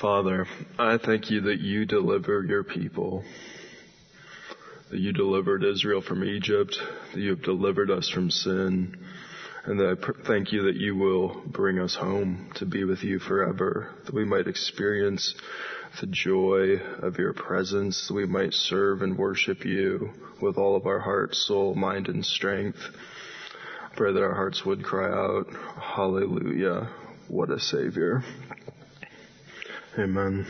Father, 0.00 0.46
I 0.78 0.96
thank 0.96 1.28
you 1.28 1.40
that 1.40 1.58
you 1.58 1.84
deliver 1.84 2.44
your 2.44 2.62
people, 2.62 3.24
that 4.90 5.00
you 5.00 5.12
delivered 5.12 5.64
Israel 5.64 6.02
from 6.02 6.22
Egypt, 6.22 6.78
that 7.12 7.20
you 7.20 7.30
have 7.30 7.42
delivered 7.42 7.90
us 7.90 8.08
from 8.08 8.30
sin, 8.30 8.96
and 9.64 9.80
that 9.80 9.88
I 9.88 9.94
pr- 9.96 10.22
thank 10.24 10.52
you 10.52 10.62
that 10.66 10.76
you 10.76 10.94
will 10.94 11.42
bring 11.46 11.80
us 11.80 11.96
home 11.96 12.52
to 12.56 12.64
be 12.64 12.84
with 12.84 13.02
you 13.02 13.18
forever, 13.18 13.92
that 14.04 14.14
we 14.14 14.24
might 14.24 14.46
experience 14.46 15.34
the 16.00 16.06
joy 16.06 16.76
of 17.02 17.18
your 17.18 17.32
presence, 17.32 18.06
that 18.06 18.14
we 18.14 18.26
might 18.26 18.54
serve 18.54 19.02
and 19.02 19.18
worship 19.18 19.64
you 19.64 20.10
with 20.40 20.58
all 20.58 20.76
of 20.76 20.86
our 20.86 21.00
heart, 21.00 21.34
soul, 21.34 21.74
mind, 21.74 22.06
and 22.06 22.24
strength. 22.24 22.78
Pray 23.96 24.12
that 24.12 24.22
our 24.22 24.34
hearts 24.34 24.64
would 24.64 24.84
cry 24.84 25.10
out, 25.10 25.48
Hallelujah, 25.96 26.88
what 27.26 27.50
a 27.50 27.58
Savior. 27.58 28.22
Amen. 29.98 30.46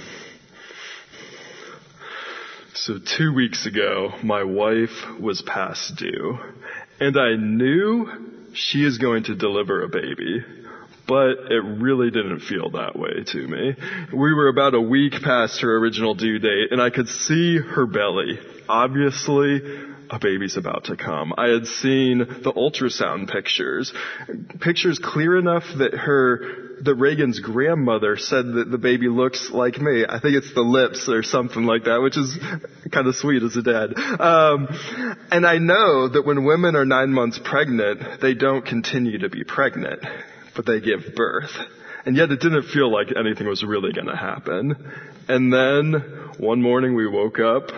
So 2.75 2.99
two 2.99 3.33
weeks 3.33 3.65
ago, 3.65 4.13
my 4.23 4.45
wife 4.45 4.91
was 5.19 5.41
past 5.41 5.97
due, 5.97 6.39
and 7.01 7.17
I 7.17 7.35
knew 7.37 8.51
she 8.53 8.85
is 8.85 8.99
going 8.99 9.25
to 9.25 9.35
deliver 9.35 9.83
a 9.83 9.89
baby, 9.89 10.45
but 11.07 11.51
it 11.51 11.65
really 11.65 12.11
didn't 12.11 12.41
feel 12.41 12.73
that 12.73 12.99
way 12.99 13.25
to 13.27 13.39
me. 13.39 13.75
We 14.13 14.35
were 14.35 14.49
about 14.49 14.75
a 14.75 14.83
week 14.83 15.15
past 15.25 15.63
her 15.63 15.79
original 15.79 16.15
due 16.15 16.39
date, 16.39 16.71
and 16.71 16.83
I 16.83 16.91
could 16.91 17.09
see 17.09 17.57
her 17.57 17.87
belly. 17.87 18.39
Obviously, 18.69 19.63
a 20.11 20.19
baby's 20.19 20.59
about 20.59 20.85
to 20.85 20.97
come. 20.99 21.33
I 21.39 21.47
had 21.47 21.67
seen 21.67 22.19
the 22.19 22.53
ultrasound 22.55 23.31
pictures, 23.31 23.95
pictures 24.61 24.99
clear 25.03 25.39
enough 25.39 25.65
that 25.79 25.95
her 25.95 26.68
that 26.83 26.95
Reagan's 26.95 27.41
grandmother 27.41 28.17
said 28.17 28.47
that 28.55 28.71
the 28.71 28.79
baby 28.79 29.09
looks 29.09 29.51
like 29.51 29.79
me. 29.79 30.05
I 30.09 30.21
think 30.21 30.37
it's 30.37 30.53
the 30.55 30.63
lips 30.63 31.09
or 31.09 31.23
something 31.23 31.65
like 31.65 31.85
that, 31.85 32.01
which 32.01 32.17
is 32.17 32.39
kind 32.93 33.07
of 33.07 33.15
sweet 33.15 33.43
as 33.43 33.57
a 33.57 33.63
dad. 33.63 33.99
Um, 34.21 34.69
and 35.31 35.47
I 35.47 35.59
know 35.59 36.09
that 36.09 36.23
when 36.25 36.45
women 36.45 36.77
are 36.77 36.85
nine 36.85 37.11
months 37.11 37.39
pregnant, 37.43 38.21
they 38.21 38.35
don't 38.35 38.65
continue 38.65 39.19
to 39.19 39.29
be 39.29 39.45
pregnant, 39.45 40.05
but 40.55 40.67
they 40.67 40.81
give 40.81 41.15
birth. 41.15 41.57
And 42.07 42.17
yet 42.17 42.31
it 42.31 42.41
didn't 42.41 42.65
feel 42.65 42.91
like 42.91 43.09
anything 43.17 43.47
was 43.47 43.63
really 43.63 43.93
going 43.93 44.07
to 44.07 44.17
happen. 44.17 44.75
And 45.29 45.53
then 45.53 45.95
one 46.39 46.63
morning 46.63 46.95
we 46.95 47.07
woke 47.07 47.39
up, 47.39 47.71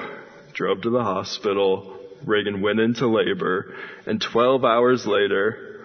drove 0.52 0.82
to 0.82 0.90
the 0.90 1.02
hospital, 1.02 1.98
Reagan 2.24 2.60
went 2.60 2.80
into 2.80 3.08
labor, 3.08 3.74
and 4.06 4.20
12 4.20 4.64
hours 4.64 5.06
later, 5.06 5.84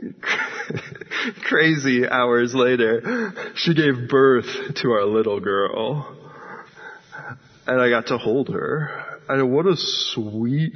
crazy 1.42 2.06
hours 2.08 2.54
later, 2.54 3.32
she 3.54 3.74
gave 3.74 4.08
birth 4.08 4.74
to 4.76 4.92
our 4.92 5.04
little 5.04 5.40
girl. 5.40 6.16
And 7.66 7.80
I 7.80 7.90
got 7.90 8.08
to 8.08 8.18
hold 8.18 8.48
her. 8.48 9.18
And 9.28 9.52
what 9.52 9.66
a 9.66 9.76
sweet 9.76 10.74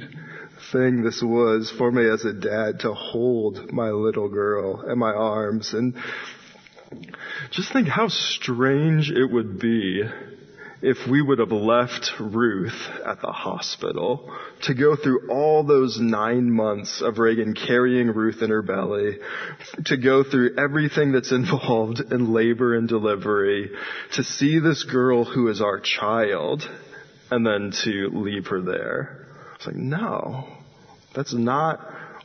thing 0.71 1.03
this 1.03 1.21
was 1.21 1.71
for 1.77 1.91
me 1.91 2.07
as 2.09 2.25
a 2.25 2.33
dad 2.33 2.81
to 2.81 2.93
hold 2.93 3.71
my 3.71 3.89
little 3.89 4.29
girl 4.29 4.89
in 4.89 4.97
my 4.97 5.11
arms 5.11 5.73
and 5.73 5.95
just 7.51 7.71
think 7.73 7.87
how 7.87 8.07
strange 8.07 9.09
it 9.09 9.25
would 9.25 9.59
be 9.59 10.03
if 10.81 10.97
we 11.09 11.21
would 11.21 11.39
have 11.39 11.51
left 11.51 12.11
Ruth 12.19 12.89
at 13.05 13.21
the 13.21 13.31
hospital 13.31 14.35
to 14.63 14.73
go 14.73 14.95
through 14.95 15.29
all 15.29 15.63
those 15.63 15.99
nine 15.99 16.51
months 16.51 17.01
of 17.01 17.19
Reagan 17.19 17.53
carrying 17.53 18.07
Ruth 18.07 18.41
in 18.41 18.49
her 18.49 18.61
belly, 18.63 19.17
to 19.85 19.97
go 19.97 20.23
through 20.23 20.57
everything 20.57 21.11
that's 21.11 21.31
involved 21.31 21.99
in 22.11 22.33
labor 22.33 22.75
and 22.75 22.87
delivery, 22.87 23.69
to 24.15 24.23
see 24.23 24.59
this 24.59 24.83
girl 24.83 25.23
who 25.23 25.47
is 25.49 25.61
our 25.61 25.79
child, 25.79 26.63
and 27.29 27.45
then 27.45 27.71
to 27.83 28.09
leave 28.13 28.47
her 28.47 28.61
there. 28.61 29.27
It's 29.55 29.67
like, 29.67 29.75
no, 29.75 30.47
that's 31.15 31.33
not 31.33 31.79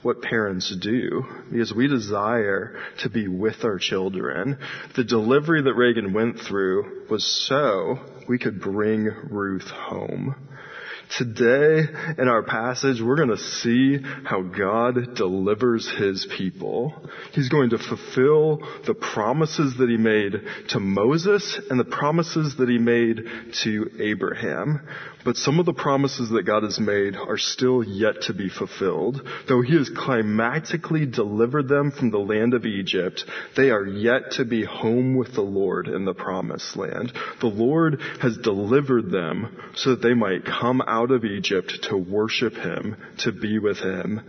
what 0.06 0.22
parents 0.22 0.74
do 0.80 1.24
because 1.50 1.74
we 1.74 1.88
desire 1.88 2.76
to 3.00 3.10
be 3.10 3.26
with 3.26 3.64
our 3.64 3.76
children. 3.76 4.56
The 4.94 5.02
delivery 5.02 5.62
that 5.62 5.74
Reagan 5.74 6.12
went 6.12 6.38
through 6.38 7.06
was 7.10 7.24
so 7.24 7.98
we 8.28 8.38
could 8.38 8.60
bring 8.60 9.04
Ruth 9.28 9.68
home. 9.68 10.36
Today 11.10 11.84
in 12.18 12.28
our 12.28 12.42
passage, 12.42 13.00
we're 13.00 13.16
going 13.16 13.28
to 13.28 13.38
see 13.38 13.98
how 14.24 14.42
God 14.42 15.14
delivers 15.14 15.88
His 15.88 16.26
people. 16.36 16.92
He's 17.32 17.48
going 17.48 17.70
to 17.70 17.78
fulfill 17.78 18.58
the 18.84 18.94
promises 18.94 19.76
that 19.78 19.88
He 19.88 19.96
made 19.96 20.34
to 20.70 20.80
Moses 20.80 21.60
and 21.70 21.78
the 21.78 21.84
promises 21.84 22.56
that 22.56 22.68
He 22.68 22.78
made 22.78 23.22
to 23.62 23.90
Abraham. 24.00 24.80
But 25.24 25.36
some 25.36 25.58
of 25.58 25.66
the 25.66 25.72
promises 25.72 26.30
that 26.30 26.44
God 26.44 26.62
has 26.64 26.78
made 26.78 27.16
are 27.16 27.38
still 27.38 27.82
yet 27.82 28.22
to 28.22 28.34
be 28.34 28.48
fulfilled. 28.48 29.26
Though 29.48 29.62
He 29.62 29.76
has 29.76 29.88
climatically 29.88 31.06
delivered 31.06 31.68
them 31.68 31.92
from 31.92 32.10
the 32.10 32.18
land 32.18 32.52
of 32.52 32.66
Egypt, 32.66 33.24
they 33.56 33.70
are 33.70 33.86
yet 33.86 34.32
to 34.32 34.44
be 34.44 34.64
home 34.64 35.16
with 35.16 35.34
the 35.34 35.42
Lord 35.42 35.88
in 35.88 36.04
the 36.04 36.14
promised 36.14 36.76
land. 36.76 37.12
The 37.40 37.46
Lord 37.46 38.00
has 38.20 38.36
delivered 38.38 39.10
them 39.10 39.72
so 39.74 39.90
that 39.90 40.02
they 40.02 40.14
might 40.14 40.44
come 40.44 40.82
out 40.82 40.95
of 41.04 41.24
Egypt 41.24 41.86
to 41.90 41.96
worship 41.96 42.54
Him, 42.54 42.96
to 43.18 43.32
be 43.32 43.58
with 43.58 43.78
Him. 43.78 44.20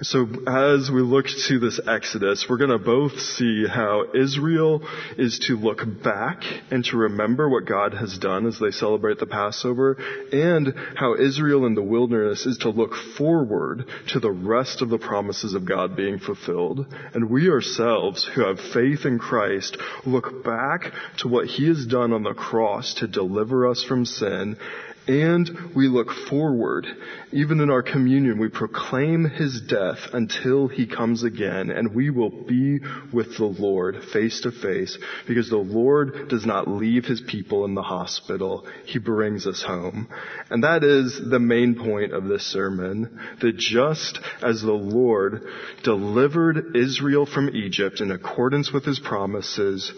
So 0.00 0.28
as 0.46 0.92
we 0.92 1.00
look 1.00 1.26
to 1.48 1.58
this 1.58 1.80
Exodus, 1.84 2.46
we're 2.48 2.58
going 2.58 2.70
to 2.70 2.78
both 2.78 3.18
see 3.18 3.66
how 3.66 4.04
Israel 4.14 4.86
is 5.16 5.40
to 5.48 5.56
look 5.56 5.80
back 6.04 6.44
and 6.70 6.84
to 6.84 6.96
remember 6.96 7.48
what 7.48 7.66
God 7.66 7.94
has 7.94 8.16
done 8.16 8.46
as 8.46 8.60
they 8.60 8.70
celebrate 8.70 9.18
the 9.18 9.26
Passover, 9.26 9.96
and 10.32 10.72
how 10.94 11.16
Israel 11.16 11.66
in 11.66 11.74
the 11.74 11.82
wilderness 11.82 12.46
is 12.46 12.58
to 12.58 12.70
look 12.70 12.94
forward 13.16 13.86
to 14.12 14.20
the 14.20 14.30
rest 14.30 14.82
of 14.82 14.88
the 14.88 14.98
promises 14.98 15.54
of 15.54 15.64
God 15.64 15.96
being 15.96 16.20
fulfilled. 16.20 16.86
And 17.12 17.28
we 17.28 17.50
ourselves 17.50 18.24
who 18.24 18.42
have 18.42 18.60
faith 18.72 19.04
in 19.04 19.18
Christ 19.18 19.78
look 20.06 20.44
back 20.44 20.92
to 21.18 21.28
what 21.28 21.46
He 21.46 21.66
has 21.66 21.84
done 21.86 22.12
on 22.12 22.22
the 22.22 22.34
cross 22.34 22.94
to 22.94 23.08
deliver 23.08 23.66
us 23.66 23.82
from 23.82 24.04
sin 24.04 24.58
and 25.08 25.72
we 25.74 25.88
look 25.88 26.10
forward. 26.28 26.86
Even 27.32 27.60
in 27.60 27.70
our 27.70 27.82
communion, 27.82 28.38
we 28.38 28.48
proclaim 28.48 29.24
his 29.24 29.62
death 29.62 29.98
until 30.12 30.68
he 30.68 30.86
comes 30.86 31.22
again, 31.22 31.70
and 31.70 31.94
we 31.94 32.10
will 32.10 32.30
be 32.30 32.78
with 33.12 33.38
the 33.38 33.46
Lord 33.46 34.04
face 34.12 34.42
to 34.42 34.52
face 34.52 34.98
because 35.26 35.48
the 35.48 35.56
Lord 35.56 36.28
does 36.28 36.44
not 36.44 36.68
leave 36.68 37.06
his 37.06 37.22
people 37.22 37.64
in 37.64 37.74
the 37.74 37.82
hospital. 37.82 38.66
He 38.84 38.98
brings 38.98 39.46
us 39.46 39.62
home. 39.62 40.08
And 40.50 40.62
that 40.62 40.84
is 40.84 41.18
the 41.18 41.40
main 41.40 41.74
point 41.74 42.12
of 42.12 42.24
this 42.24 42.46
sermon, 42.46 43.18
that 43.40 43.56
just 43.56 44.20
as 44.42 44.60
the 44.60 44.72
Lord 44.72 45.42
delivered 45.82 46.76
Israel 46.76 47.24
from 47.24 47.48
Egypt 47.56 48.00
in 48.00 48.10
accordance 48.10 48.70
with 48.72 48.84
his 48.84 49.00
promises, 49.00 49.90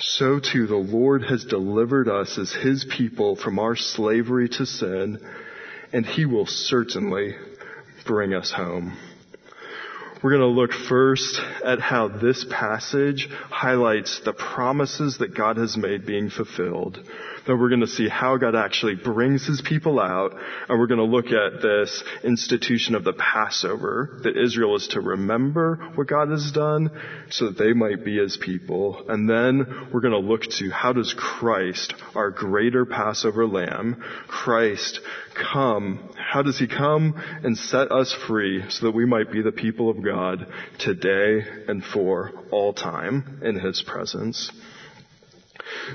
so 0.00 0.40
too 0.40 0.66
the 0.66 0.76
Lord 0.76 1.22
has 1.24 1.44
delivered 1.44 2.08
us 2.08 2.38
as 2.38 2.52
His 2.52 2.84
people 2.84 3.36
from 3.36 3.58
our 3.58 3.76
slavery 3.76 4.48
to 4.48 4.66
sin, 4.66 5.18
and 5.92 6.06
He 6.06 6.26
will 6.26 6.46
certainly 6.46 7.34
bring 8.06 8.34
us 8.34 8.50
home. 8.50 8.96
We're 10.22 10.36
going 10.36 10.40
to 10.40 10.60
look 10.60 10.72
first 10.72 11.40
at 11.64 11.80
how 11.80 12.08
this 12.08 12.44
passage 12.50 13.28
highlights 13.30 14.20
the 14.20 14.34
promises 14.34 15.16
that 15.18 15.34
God 15.34 15.56
has 15.56 15.78
made 15.78 16.04
being 16.04 16.28
fulfilled. 16.28 17.02
We're 17.58 17.68
going 17.68 17.80
to 17.80 17.86
see 17.86 18.08
how 18.08 18.36
God 18.36 18.54
actually 18.54 18.94
brings 18.94 19.46
his 19.46 19.60
people 19.60 19.98
out, 19.98 20.32
and 20.68 20.78
we're 20.78 20.86
going 20.86 20.98
to 20.98 21.04
look 21.04 21.26
at 21.26 21.60
this 21.62 22.02
institution 22.22 22.94
of 22.94 23.04
the 23.04 23.12
Passover, 23.12 24.20
that 24.22 24.36
Israel 24.36 24.76
is 24.76 24.88
to 24.88 25.00
remember 25.00 25.76
what 25.94 26.06
God 26.06 26.30
has 26.30 26.52
done 26.52 26.90
so 27.30 27.46
that 27.46 27.58
they 27.58 27.72
might 27.72 28.04
be 28.04 28.18
his 28.18 28.36
people. 28.36 29.04
And 29.08 29.28
then 29.28 29.88
we're 29.92 30.00
going 30.00 30.12
to 30.12 30.18
look 30.18 30.42
to 30.42 30.70
how 30.70 30.92
does 30.92 31.14
Christ, 31.16 31.94
our 32.14 32.30
greater 32.30 32.84
Passover 32.84 33.46
lamb, 33.46 34.02
Christ 34.28 35.00
come, 35.34 36.12
how 36.16 36.42
does 36.42 36.58
he 36.58 36.66
come 36.66 37.20
and 37.42 37.56
set 37.56 37.90
us 37.90 38.12
free 38.26 38.64
so 38.68 38.86
that 38.86 38.92
we 38.92 39.06
might 39.06 39.32
be 39.32 39.42
the 39.42 39.52
people 39.52 39.90
of 39.90 40.02
God 40.04 40.46
today 40.78 41.44
and 41.68 41.84
for 41.84 42.32
all 42.50 42.72
time 42.72 43.40
in 43.42 43.58
his 43.58 43.82
presence? 43.82 44.50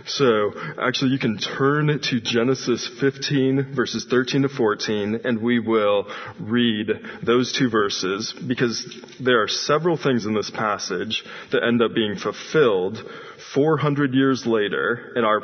So, 0.06 0.54
actually 0.82 1.12
you 1.12 1.20
can 1.20 1.38
turn 1.38 1.88
to 1.88 2.22
Genesis 2.22 2.90
15 3.00 3.74
verses 3.76 4.06
13 4.10 4.44
to 4.44 4.50
14 4.50 5.22
and 5.24 5.42
we 5.42 5.60
will 5.60 6.08
read 6.40 6.88
those 7.24 7.52
two 7.52 7.70
verses 7.70 8.34
because 8.48 8.86
there 9.20 9.42
are 9.42 9.48
several 9.48 9.98
things 9.98 10.26
in 10.26 10.34
this 10.34 10.50
passage 10.50 11.24
that 11.52 11.64
end 11.64 11.82
up 11.82 11.94
being 11.94 12.16
fulfilled 12.18 12.98
400 13.54 14.14
years 14.14 14.46
later 14.46 15.14
in 15.16 15.24
our 15.24 15.42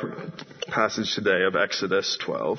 passage 0.68 1.14
today 1.14 1.44
of 1.44 1.56
Exodus 1.56 2.16
12. 2.20 2.58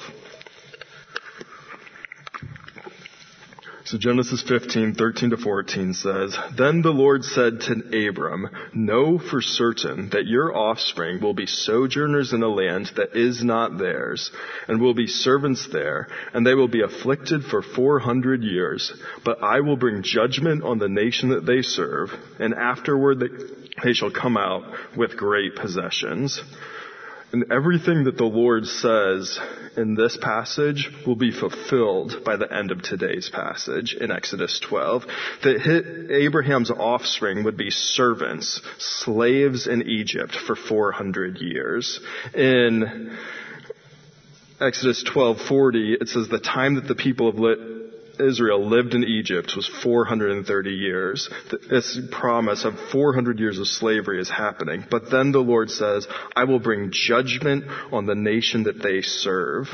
So 3.93 3.99
Genesis 3.99 4.41
15, 4.47 4.95
13 4.95 5.29
to 5.29 5.37
14 5.37 5.93
says, 5.93 6.35
Then 6.57 6.81
the 6.81 6.89
Lord 6.89 7.23
said 7.23 7.61
to 7.61 8.09
Abram, 8.09 8.49
Know 8.73 9.19
for 9.19 9.39
certain 9.39 10.09
that 10.09 10.25
your 10.25 10.51
offspring 10.51 11.21
will 11.21 11.35
be 11.35 11.45
sojourners 11.45 12.33
in 12.33 12.41
a 12.41 12.47
land 12.47 12.89
that 12.95 13.15
is 13.15 13.43
not 13.43 13.77
theirs, 13.77 14.31
and 14.67 14.81
will 14.81 14.95
be 14.95 15.05
servants 15.05 15.67
there, 15.71 16.07
and 16.33 16.43
they 16.43 16.55
will 16.55 16.67
be 16.67 16.81
afflicted 16.81 17.43
for 17.43 17.61
400 17.61 18.41
years. 18.41 18.91
But 19.23 19.43
I 19.43 19.59
will 19.59 19.77
bring 19.77 20.01
judgment 20.01 20.63
on 20.63 20.79
the 20.79 20.89
nation 20.89 21.29
that 21.29 21.45
they 21.45 21.61
serve, 21.61 22.09
and 22.39 22.55
afterward 22.55 23.19
they 23.83 23.93
shall 23.93 24.09
come 24.09 24.37
out 24.37 24.63
with 24.97 25.17
great 25.17 25.55
possessions. 25.55 26.41
And 27.33 27.51
everything 27.51 28.03
that 28.03 28.15
the 28.15 28.25
Lord 28.25 28.68
says 28.68 29.39
in 29.75 29.95
this 29.95 30.15
passage 30.18 30.91
will 31.07 31.15
be 31.15 31.31
fulfilled 31.31 32.24
by 32.24 32.35
the 32.35 32.53
end 32.53 32.69
of 32.69 32.83
today's 32.83 33.27
passage 33.27 33.95
in 34.00 34.12
Exodus 34.12 34.59
12. 34.59 35.03
That 35.41 36.07
Abraham's 36.12 36.69
offspring 36.69 37.44
would 37.44 37.57
be 37.57 37.71
servants, 37.71 38.62
slaves 38.77 39.65
in 39.65 39.81
Egypt 39.81 40.35
for 40.45 40.56
400 40.56 41.39
years. 41.39 42.00
In 42.35 43.18
Exodus 44.62 45.03
12:40, 45.03 46.01
it 46.01 46.09
says 46.09 46.27
the 46.29 46.38
time 46.38 46.75
that 46.75 46.88
the 46.88 46.94
people 46.94 47.27
of 47.27 47.39
Israel 48.19 48.68
lived 48.68 48.94
in 48.94 49.04
Egypt 49.04 49.54
was 49.56 49.68
430 49.68 50.69
years. 50.69 51.30
This 51.69 52.00
promise 52.12 52.65
of 52.65 52.80
400 52.92 53.39
years 53.39 53.60
of 53.60 53.68
slavery 53.68 54.19
is 54.19 54.30
happening. 54.30 54.86
But 54.89 55.10
then 55.12 55.31
the 55.31 55.39
Lord 55.39 55.69
says, 55.69 56.07
I 56.36 56.44
will 56.44 56.60
bring 56.60 56.92
judgment 56.92 57.65
on 57.92 58.06
the 58.06 58.15
nation 58.15 58.63
that 58.63 58.81
they 58.81 59.01
serve 59.01 59.68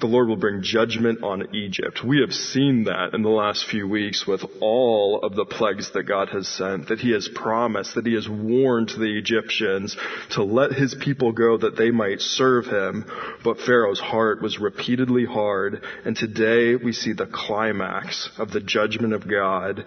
the 0.00 0.06
Lord 0.06 0.28
will 0.28 0.36
bring 0.36 0.62
judgment 0.62 1.22
on 1.22 1.54
Egypt. 1.54 2.02
We 2.02 2.20
have 2.20 2.32
seen 2.32 2.84
that 2.84 3.14
in 3.14 3.22
the 3.22 3.28
last 3.28 3.66
few 3.66 3.86
weeks 3.86 4.26
with 4.26 4.42
all 4.60 5.20
of 5.22 5.36
the 5.36 5.44
plagues 5.44 5.92
that 5.92 6.04
God 6.04 6.30
has 6.30 6.48
sent, 6.48 6.88
that 6.88 7.00
He 7.00 7.12
has 7.12 7.28
promised, 7.34 7.94
that 7.94 8.06
He 8.06 8.14
has 8.14 8.28
warned 8.28 8.88
the 8.88 9.18
Egyptians 9.18 9.96
to 10.30 10.42
let 10.42 10.72
His 10.72 10.94
people 10.94 11.32
go 11.32 11.58
that 11.58 11.76
they 11.76 11.90
might 11.90 12.20
serve 12.20 12.66
Him. 12.66 13.04
But 13.44 13.60
Pharaoh's 13.60 14.00
heart 14.00 14.42
was 14.42 14.58
repeatedly 14.58 15.26
hard, 15.26 15.82
and 16.04 16.16
today 16.16 16.76
we 16.76 16.92
see 16.92 17.12
the 17.12 17.26
climax 17.60 18.30
of 18.38 18.50
the 18.52 18.60
judgment 18.60 19.12
of 19.12 19.28
God 19.28 19.84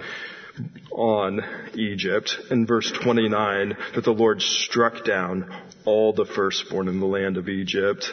on 0.91 1.43
Egypt 1.73 2.37
in 2.51 2.67
verse 2.67 2.91
29 3.03 3.75
that 3.95 4.03
the 4.03 4.11
Lord 4.11 4.43
struck 4.43 5.03
down 5.03 5.51
all 5.83 6.13
the 6.13 6.25
firstborn 6.25 6.87
in 6.87 6.99
the 6.99 7.07
land 7.07 7.37
of 7.37 7.49
Egypt. 7.49 8.05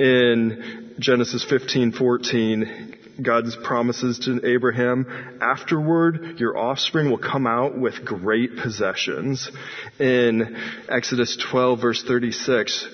In 0.00 0.94
Genesis 0.98 1.44
15:14, 1.44 3.22
God's 3.22 3.54
promises 3.54 4.18
to 4.20 4.44
Abraham, 4.44 5.06
afterward 5.40 6.40
your 6.40 6.58
offspring 6.58 7.08
will 7.08 7.18
come 7.18 7.46
out 7.46 7.78
with 7.78 8.04
great 8.04 8.56
possessions. 8.56 9.48
In 10.00 10.56
Exodus 10.88 11.36
12 11.36 11.80
verse 11.80 12.02
36, 12.02 12.88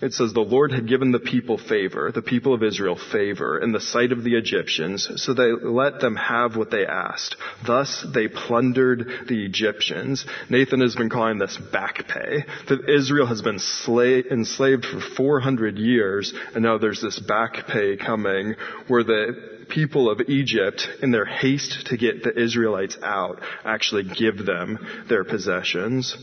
it 0.00 0.12
says 0.12 0.32
the 0.32 0.40
Lord 0.40 0.72
had 0.72 0.88
given 0.88 1.12
the 1.12 1.18
people 1.18 1.58
favor, 1.58 2.10
the 2.12 2.22
people 2.22 2.54
of 2.54 2.62
Israel 2.62 2.98
favor 3.12 3.58
in 3.58 3.72
the 3.72 3.80
sight 3.80 4.12
of 4.12 4.24
the 4.24 4.36
Egyptians, 4.36 5.08
so 5.16 5.34
they 5.34 5.50
let 5.52 6.00
them 6.00 6.16
have 6.16 6.56
what 6.56 6.70
they 6.70 6.86
asked. 6.86 7.36
Thus 7.66 8.04
they 8.14 8.28
plundered 8.28 9.26
the 9.28 9.44
Egyptians. 9.44 10.24
Nathan 10.50 10.80
has 10.80 10.94
been 10.94 11.10
calling 11.10 11.38
this 11.38 11.56
back 11.56 12.06
pay, 12.08 12.44
that 12.68 12.88
Israel 12.88 13.26
has 13.26 13.42
been 13.42 13.58
sla- 13.58 14.30
enslaved 14.30 14.84
for 14.84 15.00
400 15.00 15.78
years, 15.78 16.32
and 16.54 16.62
now 16.62 16.78
there's 16.78 17.00
this 17.00 17.18
back 17.18 17.66
pay 17.66 17.96
coming 17.96 18.54
where 18.88 19.04
the 19.04 19.54
people 19.68 20.10
of 20.10 20.20
Egypt, 20.28 20.86
in 21.02 21.10
their 21.10 21.24
haste 21.24 21.86
to 21.86 21.96
get 21.96 22.22
the 22.22 22.38
Israelites 22.38 22.96
out, 23.02 23.40
actually 23.64 24.04
give 24.04 24.44
them 24.44 24.78
their 25.08 25.24
possessions. 25.24 26.16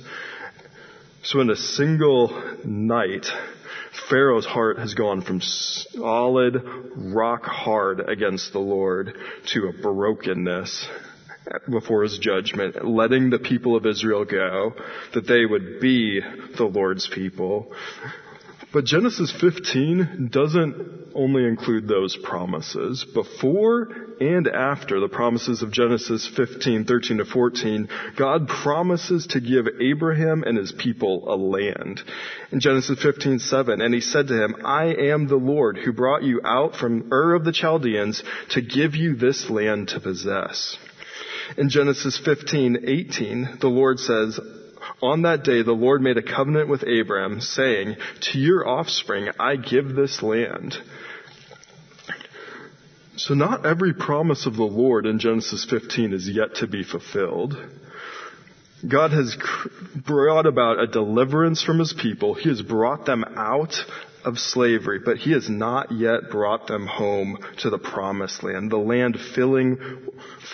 So 1.23 1.39
in 1.39 1.51
a 1.51 1.55
single 1.55 2.33
night, 2.65 3.27
Pharaoh's 4.09 4.45
heart 4.45 4.79
has 4.79 4.95
gone 4.95 5.21
from 5.21 5.39
solid, 5.39 6.63
rock 6.95 7.43
hard 7.43 7.99
against 8.09 8.53
the 8.53 8.59
Lord 8.59 9.15
to 9.53 9.67
a 9.67 9.73
brokenness 9.73 10.87
before 11.69 12.03
his 12.03 12.17
judgment, 12.17 12.87
letting 12.87 13.29
the 13.29 13.39
people 13.39 13.75
of 13.75 13.85
Israel 13.85 14.25
go, 14.25 14.73
that 15.13 15.27
they 15.27 15.45
would 15.45 15.79
be 15.79 16.21
the 16.57 16.65
Lord's 16.65 17.07
people. 17.07 17.71
But 18.73 18.85
Genesis 18.85 19.33
15 19.39 20.29
doesn't 20.31 21.01
only 21.13 21.45
include 21.45 21.87
those 21.87 22.15
promises. 22.15 23.05
Before 23.13 23.89
and 24.21 24.47
after 24.47 25.01
the 25.01 25.09
promises 25.09 25.61
of 25.61 25.71
Genesis 25.71 26.25
15, 26.37 26.85
13 26.85 27.17
to 27.17 27.25
14, 27.25 27.89
God 28.15 28.47
promises 28.47 29.27
to 29.27 29.41
give 29.41 29.65
Abraham 29.81 30.43
and 30.43 30.57
his 30.57 30.71
people 30.71 31.33
a 31.33 31.35
land. 31.35 32.01
In 32.51 32.61
Genesis 32.61 33.01
15, 33.01 33.39
7, 33.39 33.81
and 33.81 33.93
he 33.93 33.99
said 33.99 34.27
to 34.27 34.41
him, 34.41 34.55
I 34.63 34.85
am 34.93 35.27
the 35.27 35.35
Lord 35.35 35.77
who 35.77 35.91
brought 35.91 36.23
you 36.23 36.39
out 36.45 36.77
from 36.77 37.11
Ur 37.11 37.33
of 37.33 37.43
the 37.43 37.51
Chaldeans 37.51 38.23
to 38.51 38.61
give 38.61 38.95
you 38.95 39.15
this 39.15 39.49
land 39.49 39.89
to 39.89 39.99
possess. 39.99 40.77
In 41.57 41.69
Genesis 41.69 42.17
15, 42.23 42.85
18, 42.87 43.57
the 43.59 43.67
Lord 43.67 43.99
says, 43.99 44.39
on 45.01 45.23
that 45.23 45.43
day, 45.43 45.63
the 45.63 45.71
Lord 45.71 46.01
made 46.01 46.17
a 46.17 46.21
covenant 46.21 46.69
with 46.69 46.83
Abram, 46.83 47.41
saying, 47.41 47.95
To 48.31 48.39
your 48.39 48.67
offspring 48.67 49.29
I 49.39 49.55
give 49.55 49.95
this 49.95 50.21
land. 50.21 50.77
So 53.17 53.33
not 53.33 53.65
every 53.65 53.93
promise 53.93 54.45
of 54.45 54.55
the 54.55 54.63
Lord 54.63 55.05
in 55.05 55.19
Genesis 55.19 55.65
15 55.69 56.13
is 56.13 56.29
yet 56.29 56.55
to 56.55 56.67
be 56.67 56.83
fulfilled. 56.83 57.55
God 58.87 59.11
has 59.11 59.37
brought 59.95 60.47
about 60.47 60.79
a 60.79 60.87
deliverance 60.87 61.61
from 61.61 61.77
his 61.77 61.93
people. 61.93 62.33
He 62.33 62.49
has 62.49 62.61
brought 62.61 63.05
them 63.05 63.23
out 63.23 63.75
of 64.25 64.37
slavery, 64.39 64.99
but 65.03 65.17
he 65.17 65.31
has 65.31 65.49
not 65.49 65.91
yet 65.91 66.29
brought 66.29 66.67
them 66.67 66.87
home 66.87 67.37
to 67.59 67.69
the 67.69 67.77
promised 67.77 68.43
land, 68.43 68.71
the 68.71 68.77
land 68.77 69.17
filling, 69.35 69.77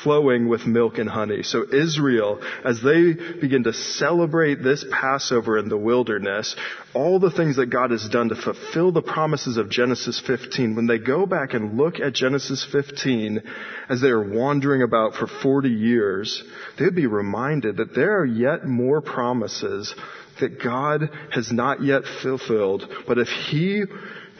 flowing 0.03 0.47
with 0.47 0.65
milk 0.65 0.97
and 0.97 1.09
honey. 1.09 1.43
So 1.43 1.65
Israel, 1.71 2.41
as 2.63 2.81
they 2.81 3.13
begin 3.13 3.63
to 3.63 3.73
celebrate 3.73 4.63
this 4.63 4.85
Passover 4.91 5.57
in 5.57 5.69
the 5.69 5.77
wilderness, 5.77 6.55
all 6.93 7.19
the 7.19 7.31
things 7.31 7.57
that 7.57 7.67
God 7.67 7.91
has 7.91 8.07
done 8.09 8.29
to 8.29 8.35
fulfill 8.35 8.91
the 8.91 9.01
promises 9.01 9.57
of 9.57 9.69
Genesis 9.69 10.21
15, 10.25 10.75
when 10.75 10.87
they 10.87 10.97
go 10.97 11.25
back 11.25 11.53
and 11.53 11.77
look 11.77 11.99
at 11.99 12.13
Genesis 12.13 12.65
15 12.71 13.41
as 13.89 14.01
they 14.01 14.09
are 14.09 14.23
wandering 14.23 14.81
about 14.81 15.15
for 15.15 15.27
40 15.27 15.69
years, 15.69 16.43
they'd 16.79 16.95
be 16.95 17.07
reminded 17.07 17.77
that 17.77 17.93
there 17.93 18.19
are 18.19 18.25
yet 18.25 18.65
more 18.65 19.01
promises 19.01 19.93
that 20.39 20.61
God 20.61 21.09
has 21.31 21.51
not 21.51 21.83
yet 21.83 22.03
fulfilled, 22.21 22.87
but 23.07 23.17
if 23.17 23.27
He 23.27 23.83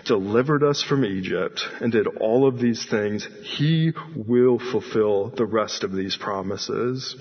delivered 0.06 0.64
us 0.64 0.82
from 0.82 1.06
Egypt 1.06 1.62
and 1.82 1.92
did 1.92 2.08
all 2.08 2.48
of 2.48 2.60
these 2.60 2.86
things, 2.86 3.28
He 3.44 3.92
will 4.16 4.60
fulfill 4.60 5.30
the 5.30 5.46
rest 5.46 5.84
of 5.84 5.92
these 5.92 6.16
promises. 6.16 7.16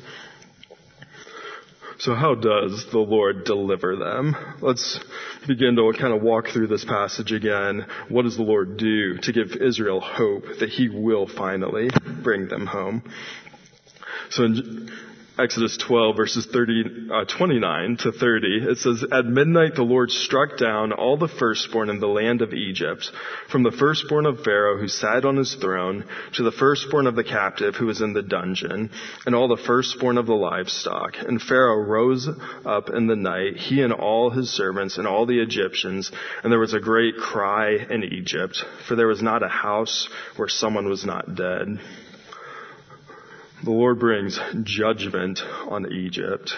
So 1.99 2.15
how 2.15 2.35
does 2.35 2.87
the 2.93 2.99
Lord 2.99 3.45
deliver 3.45 3.97
them? 3.97 4.37
Let's 4.61 5.01
begin 5.47 5.77
to 5.77 5.93
kind 5.99 6.13
of 6.13 6.23
walk 6.23 6.49
through 6.49 6.67
this 6.67 6.85
passage 6.85 7.33
again. 7.33 7.87
What 8.09 8.23
does 8.23 8.37
the 8.37 8.43
Lord 8.43 8.77
do 8.77 9.17
to 9.19 9.33
give 9.33 9.53
Israel 9.53 10.01
hope 10.01 10.45
that 10.61 10.69
He 10.69 10.89
will 10.89 11.27
finally 11.27 11.89
bring 12.23 12.49
them 12.49 12.67
home? 12.67 13.03
So 14.31 14.45
in 14.45 14.91
Exodus 15.39 15.77
12 15.77 16.17
verses 16.17 16.47
30, 16.47 17.11
uh, 17.13 17.25
29 17.27 17.99
to 17.99 18.13
30, 18.13 18.47
it 18.71 18.79
says, 18.79 19.05
At 19.13 19.27
midnight 19.27 19.75
the 19.75 19.83
Lord 19.83 20.11
struck 20.11 20.57
down 20.57 20.93
all 20.93 21.19
the 21.19 21.29
firstborn 21.29 21.91
in 21.91 22.01
the 22.01 22.07
land 22.07 22.41
of 22.41 22.55
Egypt, 22.55 23.11
from 23.51 23.63
the 23.63 23.71
firstborn 23.71 24.25
of 24.25 24.41
Pharaoh 24.41 24.79
who 24.79 24.89
sat 24.89 25.27
on 25.27 25.37
his 25.37 25.55
throne, 25.57 26.07
to 26.35 26.43
the 26.43 26.53
firstborn 26.53 27.07
of 27.07 27.17
the 27.17 27.25
captive 27.25 27.75
who 27.75 27.85
was 27.85 28.01
in 28.01 28.15
the 28.15 28.23
dungeon, 28.23 28.91
and 29.27 29.35
all 29.35 29.47
the 29.47 29.63
firstborn 29.63 30.17
of 30.17 30.25
the 30.25 30.33
livestock. 30.33 31.17
And 31.19 31.43
Pharaoh 31.43 31.83
rose 31.83 32.27
up 32.65 32.89
in 32.89 33.07
the 33.07 33.17
night, 33.17 33.59
he 33.59 33.83
and 33.83 33.93
all 33.93 34.31
his 34.31 34.49
servants 34.49 34.97
and 34.97 35.07
all 35.07 35.27
the 35.27 35.41
Egyptians, 35.41 36.11
and 36.43 36.51
there 36.51 36.59
was 36.59 36.73
a 36.73 36.81
great 36.81 37.19
cry 37.19 37.73
in 37.91 38.05
Egypt, 38.05 38.65
for 38.89 38.97
there 38.97 39.07
was 39.07 39.21
not 39.21 39.43
a 39.43 39.49
house 39.49 40.09
where 40.37 40.49
someone 40.49 40.89
was 40.89 41.05
not 41.05 41.35
dead 41.35 41.79
the 43.65 43.71
Lord 43.71 43.99
brings 43.99 44.39
judgment 44.65 45.41
on 45.69 45.93
Egypt. 45.93 46.55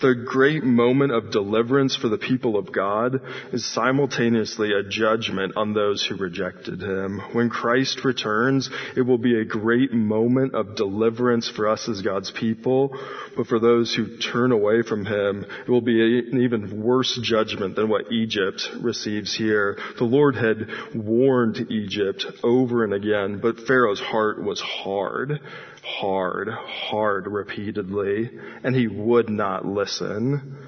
The 0.00 0.14
great 0.14 0.62
moment 0.62 1.12
of 1.12 1.30
deliverance 1.30 1.96
for 1.96 2.08
the 2.08 2.18
people 2.18 2.58
of 2.58 2.70
God 2.70 3.20
is 3.52 3.64
simultaneously 3.64 4.72
a 4.72 4.82
judgment 4.82 5.54
on 5.56 5.72
those 5.72 6.04
who 6.04 6.16
rejected 6.16 6.82
Him. 6.82 7.20
When 7.32 7.48
Christ 7.48 8.04
returns, 8.04 8.68
it 8.94 9.00
will 9.00 9.16
be 9.16 9.40
a 9.40 9.44
great 9.46 9.94
moment 9.94 10.54
of 10.54 10.76
deliverance 10.76 11.48
for 11.48 11.66
us 11.66 11.88
as 11.88 12.02
God's 12.02 12.30
people, 12.30 12.94
but 13.36 13.46
for 13.46 13.58
those 13.58 13.94
who 13.94 14.18
turn 14.18 14.52
away 14.52 14.82
from 14.82 15.06
Him, 15.06 15.46
it 15.66 15.70
will 15.70 15.80
be 15.80 16.18
an 16.18 16.42
even 16.42 16.82
worse 16.82 17.18
judgment 17.22 17.74
than 17.74 17.88
what 17.88 18.12
Egypt 18.12 18.68
receives 18.82 19.34
here. 19.34 19.78
The 19.96 20.04
Lord 20.04 20.36
had 20.36 20.68
warned 20.94 21.70
Egypt 21.70 22.26
over 22.42 22.84
and 22.84 22.92
again, 22.92 23.40
but 23.40 23.60
Pharaoh's 23.60 24.00
heart 24.00 24.42
was 24.42 24.60
hard 24.60 25.40
hard, 25.86 26.48
hard 26.48 27.26
repeatedly, 27.26 28.30
and 28.64 28.74
he 28.74 28.88
would 28.88 29.30
not 29.30 29.64
listen. 29.64 30.58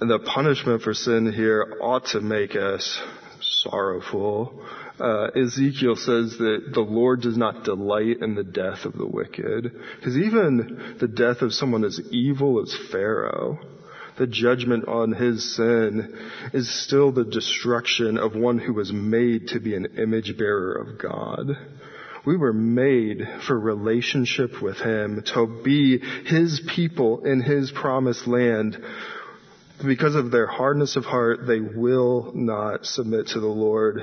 And 0.00 0.10
the 0.10 0.18
punishment 0.18 0.82
for 0.82 0.94
sin 0.94 1.30
here 1.32 1.76
ought 1.82 2.06
to 2.06 2.20
make 2.20 2.56
us 2.56 3.00
sorrowful. 3.40 4.64
Uh, 4.98 5.28
Ezekiel 5.36 5.96
says 5.96 6.38
that 6.38 6.70
the 6.72 6.80
Lord 6.80 7.20
does 7.20 7.36
not 7.36 7.64
delight 7.64 8.22
in 8.22 8.34
the 8.34 8.44
death 8.44 8.84
of 8.84 8.92
the 8.92 9.06
wicked. 9.06 9.72
Because 9.96 10.16
even 10.16 10.96
the 11.00 11.08
death 11.08 11.42
of 11.42 11.52
someone 11.52 11.84
as 11.84 12.00
evil 12.10 12.62
as 12.62 12.74
Pharaoh, 12.90 13.58
the 14.20 14.26
judgment 14.26 14.86
on 14.86 15.12
his 15.12 15.56
sin 15.56 16.14
is 16.52 16.68
still 16.68 17.10
the 17.10 17.24
destruction 17.24 18.18
of 18.18 18.36
one 18.36 18.58
who 18.58 18.74
was 18.74 18.92
made 18.92 19.48
to 19.48 19.58
be 19.58 19.74
an 19.74 19.86
image 19.96 20.36
bearer 20.36 20.74
of 20.74 20.98
God. 20.98 21.56
We 22.26 22.36
were 22.36 22.52
made 22.52 23.26
for 23.46 23.58
relationship 23.58 24.60
with 24.60 24.76
Him, 24.76 25.22
to 25.34 25.62
be 25.64 26.00
His 26.26 26.60
people 26.74 27.24
in 27.24 27.40
His 27.40 27.70
promised 27.70 28.26
land. 28.26 28.76
Because 29.82 30.14
of 30.14 30.30
their 30.30 30.46
hardness 30.46 30.96
of 30.96 31.06
heart, 31.06 31.46
they 31.46 31.60
will 31.60 32.32
not 32.34 32.84
submit 32.84 33.28
to 33.28 33.40
the 33.40 33.46
Lord. 33.46 34.02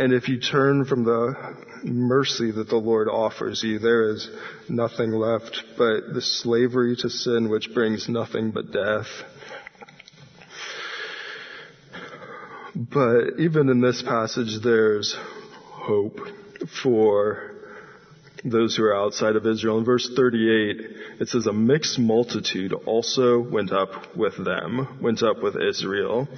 And 0.00 0.14
if 0.14 0.30
you 0.30 0.40
turn 0.40 0.86
from 0.86 1.04
the 1.04 1.34
mercy 1.84 2.50
that 2.52 2.70
the 2.70 2.76
Lord 2.76 3.06
offers 3.06 3.62
you, 3.62 3.78
there 3.78 4.08
is 4.08 4.30
nothing 4.66 5.10
left 5.10 5.62
but 5.76 6.14
the 6.14 6.22
slavery 6.22 6.96
to 7.00 7.10
sin 7.10 7.50
which 7.50 7.74
brings 7.74 8.08
nothing 8.08 8.50
but 8.50 8.72
death. 8.72 9.08
But 12.74 13.40
even 13.40 13.68
in 13.68 13.82
this 13.82 14.00
passage, 14.00 14.62
there's 14.64 15.14
hope 15.68 16.18
for 16.82 17.56
those 18.44 18.76
who 18.76 18.84
are 18.84 18.96
outside 18.96 19.36
of 19.36 19.46
Israel. 19.46 19.78
In 19.78 19.84
verse 19.84 20.10
38, 20.16 21.20
it 21.20 21.28
says, 21.28 21.46
a 21.46 21.52
mixed 21.52 21.98
multitude 21.98 22.72
also 22.72 23.38
went 23.38 23.72
up 23.72 24.16
with 24.16 24.36
them, 24.42 24.98
went 25.00 25.22
up 25.22 25.42
with 25.42 25.56
Israel. 25.56 26.28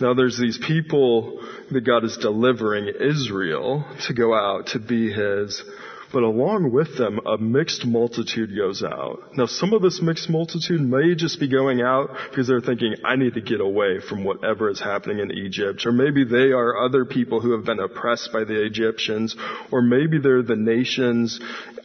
Now 0.00 0.14
there's 0.14 0.38
these 0.38 0.58
people 0.58 1.44
that 1.70 1.82
God 1.82 2.04
is 2.04 2.16
delivering 2.16 2.88
Israel 2.88 3.84
to 4.06 4.14
go 4.14 4.34
out 4.34 4.68
to 4.68 4.78
be 4.78 5.12
His, 5.12 5.62
but 6.12 6.22
along 6.22 6.72
with 6.72 6.96
them, 6.98 7.20
a 7.26 7.38
mixed 7.38 7.86
multitude 7.86 8.54
goes 8.56 8.82
out. 8.82 9.36
Now 9.36 9.46
some 9.46 9.72
of 9.72 9.82
this 9.82 10.00
mixed 10.02 10.28
multitude 10.28 10.80
may 10.80 11.14
just 11.14 11.40
be 11.40 11.48
going 11.48 11.80
out 11.80 12.10
because 12.30 12.46
they're 12.46 12.60
thinking, 12.60 12.96
I 13.04 13.16
need 13.16 13.34
to 13.34 13.40
get 13.40 13.60
away 13.60 14.00
from 14.00 14.24
whatever 14.24 14.70
is 14.70 14.80
happening 14.80 15.20
in 15.20 15.30
Egypt. 15.30 15.86
Or 15.86 15.92
maybe 15.92 16.24
they 16.24 16.52
are 16.52 16.84
other 16.84 17.04
people 17.04 17.40
who 17.40 17.52
have 17.52 17.64
been 17.64 17.80
oppressed 17.80 18.32
by 18.32 18.44
the 18.44 18.64
Egyptians. 18.64 19.34
Or 19.70 19.80
maybe 19.82 20.18
they're 20.18 20.42
the 20.42 20.56
nations 20.56 21.40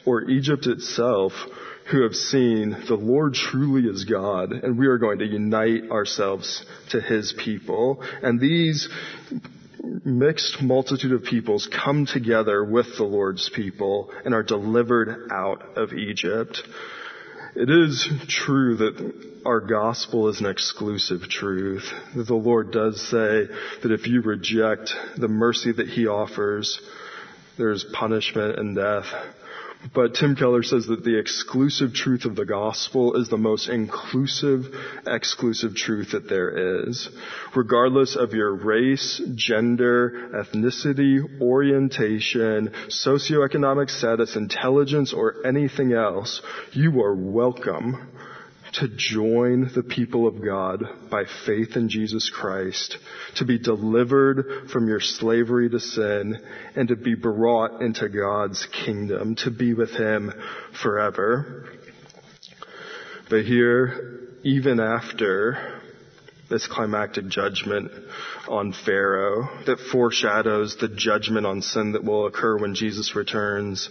or 0.05 0.23
Egypt 0.29 0.67
itself 0.67 1.33
who 1.91 2.03
have 2.03 2.15
seen 2.15 2.71
the 2.87 2.95
Lord 2.95 3.33
truly 3.33 3.89
is 3.89 4.03
God 4.03 4.51
and 4.51 4.77
we 4.77 4.87
are 4.87 4.97
going 4.97 5.19
to 5.19 5.25
unite 5.25 5.89
ourselves 5.89 6.65
to 6.89 6.99
His 6.99 7.33
people. 7.33 8.03
And 8.21 8.41
these 8.41 8.89
mixed 10.05 10.61
multitude 10.61 11.11
of 11.11 11.23
peoples 11.23 11.67
come 11.67 12.05
together 12.05 12.63
with 12.63 12.97
the 12.97 13.03
Lord's 13.03 13.49
people 13.49 14.11
and 14.25 14.33
are 14.33 14.43
delivered 14.43 15.29
out 15.31 15.77
of 15.77 15.93
Egypt. 15.93 16.61
It 17.55 17.69
is 17.69 18.07
true 18.27 18.77
that 18.77 19.41
our 19.45 19.61
gospel 19.61 20.27
is 20.29 20.39
an 20.39 20.45
exclusive 20.45 21.21
truth. 21.29 21.91
The 22.15 22.35
Lord 22.35 22.71
does 22.71 23.01
say 23.09 23.47
that 23.81 23.91
if 23.91 24.07
you 24.07 24.21
reject 24.21 24.93
the 25.17 25.27
mercy 25.27 25.71
that 25.71 25.87
He 25.87 26.07
offers, 26.07 26.79
there's 27.57 27.83
punishment 27.93 28.59
and 28.59 28.75
death. 28.75 29.05
But 29.93 30.15
Tim 30.15 30.35
Keller 30.35 30.63
says 30.63 30.87
that 30.87 31.03
the 31.03 31.17
exclusive 31.19 31.93
truth 31.93 32.25
of 32.25 32.35
the 32.35 32.45
gospel 32.45 33.15
is 33.15 33.29
the 33.29 33.37
most 33.37 33.69
inclusive, 33.69 34.65
exclusive 35.05 35.75
truth 35.75 36.11
that 36.11 36.27
there 36.27 36.83
is. 36.87 37.09
Regardless 37.55 38.15
of 38.15 38.33
your 38.33 38.53
race, 38.53 39.21
gender, 39.35 40.29
ethnicity, 40.33 41.41
orientation, 41.41 42.69
socioeconomic 42.87 43.89
status, 43.89 44.35
intelligence, 44.35 45.13
or 45.13 45.45
anything 45.45 45.93
else, 45.93 46.41
you 46.73 47.01
are 47.01 47.15
welcome 47.15 48.09
to 48.79 48.87
join 48.95 49.71
the 49.73 49.83
people 49.83 50.27
of 50.27 50.43
God 50.43 50.83
by 51.09 51.23
faith 51.45 51.75
in 51.75 51.89
Jesus 51.89 52.29
Christ, 52.29 52.97
to 53.35 53.45
be 53.45 53.57
delivered 53.57 54.69
from 54.71 54.87
your 54.87 54.99
slavery 54.99 55.69
to 55.69 55.79
sin, 55.79 56.37
and 56.75 56.87
to 56.89 56.95
be 56.95 57.15
brought 57.15 57.81
into 57.81 58.09
God's 58.09 58.67
kingdom, 58.85 59.35
to 59.37 59.51
be 59.51 59.73
with 59.73 59.91
Him 59.91 60.31
forever. 60.81 61.69
But 63.29 63.45
here, 63.45 64.37
even 64.43 64.79
after 64.79 65.81
this 66.49 66.67
climactic 66.67 67.27
judgment 67.27 67.91
on 68.47 68.73
Pharaoh 68.85 69.49
that 69.65 69.79
foreshadows 69.91 70.77
the 70.79 70.87
judgment 70.87 71.45
on 71.45 71.61
sin 71.61 71.91
that 71.91 72.03
will 72.03 72.25
occur 72.27 72.57
when 72.57 72.73
Jesus 72.73 73.15
returns, 73.15 73.89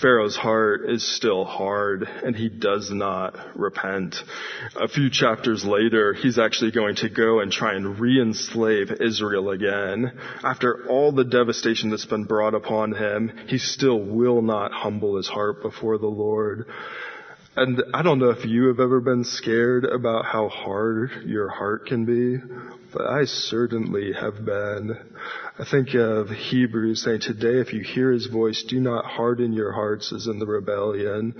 Pharaoh's 0.00 0.36
heart 0.36 0.88
is 0.88 1.04
still 1.16 1.44
hard 1.44 2.02
and 2.02 2.34
he 2.34 2.48
does 2.48 2.90
not 2.90 3.36
repent. 3.54 4.16
A 4.76 4.88
few 4.88 5.10
chapters 5.10 5.64
later, 5.64 6.14
he's 6.14 6.38
actually 6.38 6.72
going 6.72 6.96
to 6.96 7.08
go 7.08 7.40
and 7.40 7.52
try 7.52 7.74
and 7.74 7.98
re-enslave 7.98 9.00
Israel 9.00 9.50
again. 9.50 10.18
After 10.42 10.86
all 10.88 11.12
the 11.12 11.24
devastation 11.24 11.90
that's 11.90 12.06
been 12.06 12.24
brought 12.24 12.54
upon 12.54 12.94
him, 12.94 13.32
he 13.46 13.58
still 13.58 13.98
will 13.98 14.42
not 14.42 14.72
humble 14.72 15.16
his 15.16 15.28
heart 15.28 15.62
before 15.62 15.98
the 15.98 16.06
Lord. 16.06 16.66
And 17.56 17.80
I 17.94 18.02
don't 18.02 18.18
know 18.18 18.30
if 18.30 18.44
you 18.44 18.66
have 18.68 18.80
ever 18.80 19.00
been 19.00 19.22
scared 19.22 19.84
about 19.84 20.24
how 20.24 20.48
hard 20.48 21.10
your 21.24 21.48
heart 21.48 21.86
can 21.86 22.04
be, 22.04 22.38
but 22.94 23.06
I 23.06 23.24
certainly 23.24 24.12
have 24.12 24.44
been. 24.44 24.96
I 25.58 25.64
think 25.68 25.94
of 25.94 26.28
Hebrews 26.28 27.02
saying, 27.02 27.20
today 27.20 27.60
if 27.60 27.72
you 27.72 27.82
hear 27.82 28.12
his 28.12 28.26
voice, 28.26 28.64
do 28.68 28.80
not 28.80 29.04
harden 29.04 29.52
your 29.52 29.72
hearts 29.72 30.12
as 30.12 30.26
in 30.26 30.38
the 30.38 30.46
rebellion. 30.46 31.34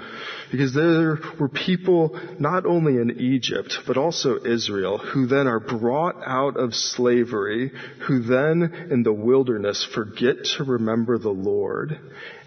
Because 0.51 0.75
there 0.75 1.19
were 1.39 1.49
people 1.49 2.19
not 2.39 2.67
only 2.67 2.97
in 2.97 3.21
Egypt, 3.21 3.79
but 3.87 3.97
also 3.97 4.39
Israel, 4.45 4.99
who 4.99 5.27
then 5.27 5.47
are 5.47 5.61
brought 5.61 6.17
out 6.27 6.57
of 6.57 6.75
slavery, 6.75 7.71
who 8.07 8.21
then 8.21 8.89
in 8.91 9.03
the 9.03 9.13
wilderness 9.13 9.87
forget 9.95 10.45
to 10.57 10.65
remember 10.65 11.19
the 11.19 11.31
Lord 11.31 11.99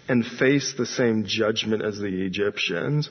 and 0.08 0.24
face 0.24 0.74
the 0.76 0.86
same 0.86 1.24
judgment 1.26 1.82
as 1.82 1.98
the 1.98 2.24
Egyptians. 2.24 3.08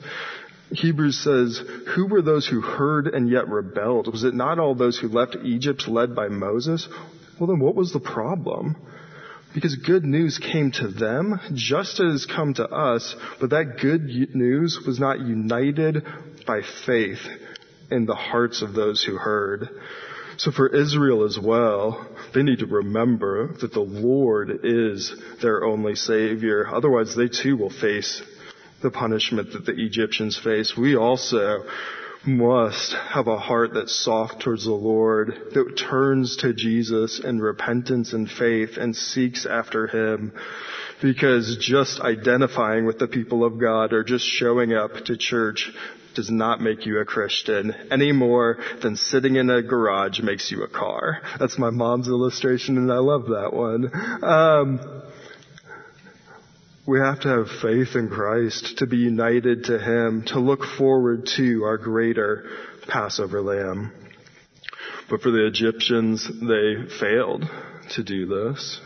Hebrews 0.70 1.18
says, 1.22 1.62
who 1.94 2.06
were 2.06 2.22
those 2.22 2.46
who 2.46 2.60
heard 2.60 3.06
and 3.08 3.30
yet 3.30 3.48
rebelled? 3.48 4.10
Was 4.10 4.24
it 4.24 4.34
not 4.34 4.58
all 4.58 4.74
those 4.74 4.98
who 4.98 5.08
left 5.08 5.36
Egypt 5.42 5.88
led 5.88 6.14
by 6.14 6.28
Moses? 6.28 6.88
Well 7.38 7.46
then 7.46 7.60
what 7.60 7.74
was 7.74 7.92
the 7.92 8.00
problem? 8.00 8.76
Because 9.54 9.76
good 9.76 10.04
news 10.04 10.38
came 10.38 10.72
to 10.72 10.88
them 10.88 11.40
just 11.54 12.00
as 12.00 12.26
come 12.26 12.54
to 12.54 12.68
us, 12.68 13.16
but 13.40 13.50
that 13.50 13.78
good 13.80 14.02
news 14.34 14.78
was 14.86 15.00
not 15.00 15.20
united 15.20 16.04
by 16.46 16.60
faith 16.86 17.26
in 17.90 18.04
the 18.04 18.14
hearts 18.14 18.60
of 18.60 18.74
those 18.74 19.02
who 19.02 19.16
heard. 19.16 19.68
So 20.36 20.52
for 20.52 20.68
Israel 20.68 21.24
as 21.24 21.38
well, 21.38 22.06
they 22.34 22.42
need 22.42 22.58
to 22.58 22.66
remember 22.66 23.54
that 23.60 23.72
the 23.72 23.80
Lord 23.80 24.60
is 24.64 25.14
their 25.42 25.64
only 25.64 25.94
Savior. 25.94 26.66
Otherwise 26.70 27.16
they 27.16 27.28
too 27.28 27.56
will 27.56 27.70
face 27.70 28.22
the 28.82 28.90
punishment 28.90 29.52
that 29.52 29.66
the 29.66 29.74
Egyptians 29.74 30.38
face. 30.38 30.76
We 30.76 30.96
also 30.96 31.64
must 32.24 32.92
have 32.92 33.26
a 33.26 33.38
heart 33.38 33.70
that's 33.74 33.94
soft 34.04 34.42
towards 34.42 34.64
the 34.64 34.72
Lord, 34.72 35.34
that 35.54 35.76
turns 35.76 36.36
to 36.38 36.52
Jesus 36.52 37.20
in 37.20 37.40
repentance 37.40 38.12
and 38.12 38.30
faith 38.30 38.76
and 38.76 38.94
seeks 38.94 39.46
after 39.46 39.86
Him. 39.86 40.32
Because 41.00 41.56
just 41.60 42.00
identifying 42.00 42.84
with 42.84 42.98
the 42.98 43.06
people 43.06 43.44
of 43.44 43.60
God 43.60 43.92
or 43.92 44.02
just 44.02 44.24
showing 44.24 44.72
up 44.72 44.92
to 45.06 45.16
church 45.16 45.70
does 46.16 46.30
not 46.30 46.60
make 46.60 46.84
you 46.84 46.98
a 46.98 47.04
Christian 47.04 47.72
any 47.92 48.10
more 48.10 48.58
than 48.82 48.96
sitting 48.96 49.36
in 49.36 49.48
a 49.50 49.62
garage 49.62 50.18
makes 50.20 50.50
you 50.50 50.64
a 50.64 50.68
car. 50.68 51.22
That's 51.38 51.56
my 51.56 51.70
mom's 51.70 52.08
illustration 52.08 52.76
and 52.76 52.90
I 52.90 52.98
love 52.98 53.26
that 53.26 53.52
one. 53.52 53.90
Um, 54.24 55.02
we 56.88 57.00
have 57.00 57.20
to 57.20 57.28
have 57.28 57.50
faith 57.60 57.96
in 57.96 58.08
Christ, 58.08 58.78
to 58.78 58.86
be 58.86 58.96
united 58.96 59.64
to 59.64 59.78
Him, 59.78 60.22
to 60.28 60.40
look 60.40 60.64
forward 60.64 61.28
to 61.36 61.64
our 61.64 61.76
greater 61.76 62.48
Passover 62.88 63.42
lamb. 63.42 63.92
But 65.10 65.20
for 65.20 65.30
the 65.30 65.46
Egyptians, 65.46 66.26
they 66.26 66.88
failed 66.98 67.44
to 67.90 68.02
do 68.02 68.24
this 68.24 68.80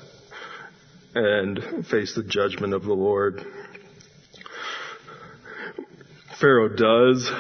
and 1.15 1.87
face 1.87 2.17
the 2.17 2.25
judgment 2.25 2.75
of 2.75 2.83
the 2.83 2.93
Lord. 2.93 3.47
Pharaoh 6.41 6.75
does 6.75 7.31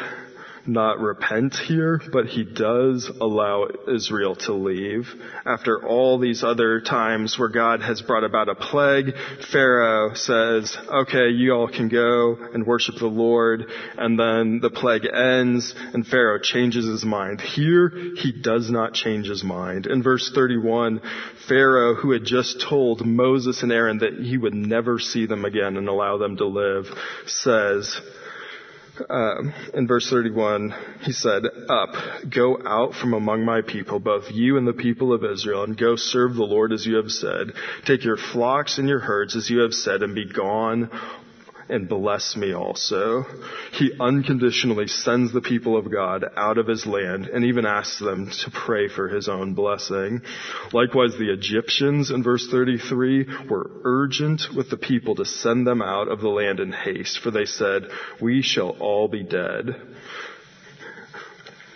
not 0.66 1.00
repent 1.00 1.54
here, 1.54 2.00
but 2.12 2.26
he 2.26 2.44
does 2.44 3.10
allow 3.20 3.68
Israel 3.92 4.36
to 4.36 4.52
leave. 4.52 5.08
After 5.44 5.86
all 5.86 6.18
these 6.18 6.44
other 6.44 6.80
times 6.80 7.38
where 7.38 7.48
God 7.48 7.82
has 7.82 8.02
brought 8.02 8.24
about 8.24 8.48
a 8.48 8.54
plague, 8.54 9.14
Pharaoh 9.50 10.14
says, 10.14 10.76
okay, 10.88 11.28
you 11.30 11.52
all 11.52 11.68
can 11.68 11.88
go 11.88 12.36
and 12.52 12.66
worship 12.66 12.96
the 12.96 13.06
Lord, 13.06 13.64
and 13.98 14.18
then 14.18 14.60
the 14.60 14.70
plague 14.70 15.06
ends, 15.06 15.74
and 15.92 16.06
Pharaoh 16.06 16.38
changes 16.38 16.86
his 16.86 17.04
mind. 17.04 17.40
Here, 17.40 17.90
he 18.16 18.32
does 18.32 18.70
not 18.70 18.94
change 18.94 19.26
his 19.26 19.42
mind. 19.44 19.86
In 19.86 20.02
verse 20.02 20.30
31, 20.34 21.00
Pharaoh, 21.48 21.94
who 21.94 22.12
had 22.12 22.24
just 22.24 22.60
told 22.60 23.04
Moses 23.04 23.62
and 23.62 23.72
Aaron 23.72 23.98
that 23.98 24.14
he 24.14 24.36
would 24.36 24.54
never 24.54 24.98
see 24.98 25.26
them 25.26 25.44
again 25.44 25.76
and 25.76 25.88
allow 25.88 26.18
them 26.18 26.36
to 26.36 26.46
live, 26.46 26.86
says, 27.26 28.00
um, 29.08 29.52
in 29.74 29.86
verse 29.86 30.08
31, 30.10 30.74
he 31.02 31.12
said, 31.12 31.44
Up, 31.68 31.94
go 32.30 32.58
out 32.64 32.94
from 32.94 33.14
among 33.14 33.44
my 33.44 33.62
people, 33.62 33.98
both 33.98 34.30
you 34.30 34.58
and 34.58 34.66
the 34.66 34.72
people 34.72 35.12
of 35.12 35.24
Israel, 35.24 35.64
and 35.64 35.76
go 35.76 35.96
serve 35.96 36.34
the 36.34 36.42
Lord 36.44 36.72
as 36.72 36.84
you 36.84 36.96
have 36.96 37.10
said. 37.10 37.52
Take 37.86 38.04
your 38.04 38.16
flocks 38.16 38.78
and 38.78 38.88
your 38.88 39.00
herds 39.00 39.34
as 39.36 39.48
you 39.48 39.60
have 39.60 39.72
said, 39.72 40.02
and 40.02 40.14
be 40.14 40.30
gone 40.30 40.90
and 41.72 41.88
bless 41.88 42.36
me 42.36 42.54
also. 42.54 43.24
He 43.72 43.92
unconditionally 43.98 44.86
sends 44.86 45.32
the 45.32 45.40
people 45.40 45.76
of 45.76 45.90
God 45.90 46.24
out 46.36 46.58
of 46.58 46.66
his 46.66 46.86
land 46.86 47.26
and 47.26 47.44
even 47.44 47.66
asks 47.66 47.98
them 47.98 48.30
to 48.30 48.50
pray 48.50 48.88
for 48.88 49.08
his 49.08 49.28
own 49.28 49.54
blessing. 49.54 50.20
Likewise, 50.72 51.16
the 51.18 51.32
Egyptians 51.32 52.10
in 52.10 52.22
verse 52.22 52.46
33 52.50 53.48
were 53.48 53.70
urgent 53.84 54.42
with 54.54 54.70
the 54.70 54.76
people 54.76 55.14
to 55.16 55.24
send 55.24 55.66
them 55.66 55.80
out 55.80 56.08
of 56.08 56.20
the 56.20 56.28
land 56.28 56.60
in 56.60 56.72
haste, 56.72 57.20
for 57.20 57.30
they 57.30 57.46
said, 57.46 57.84
we 58.20 58.42
shall 58.42 58.70
all 58.70 59.08
be 59.08 59.22
dead. 59.22 59.74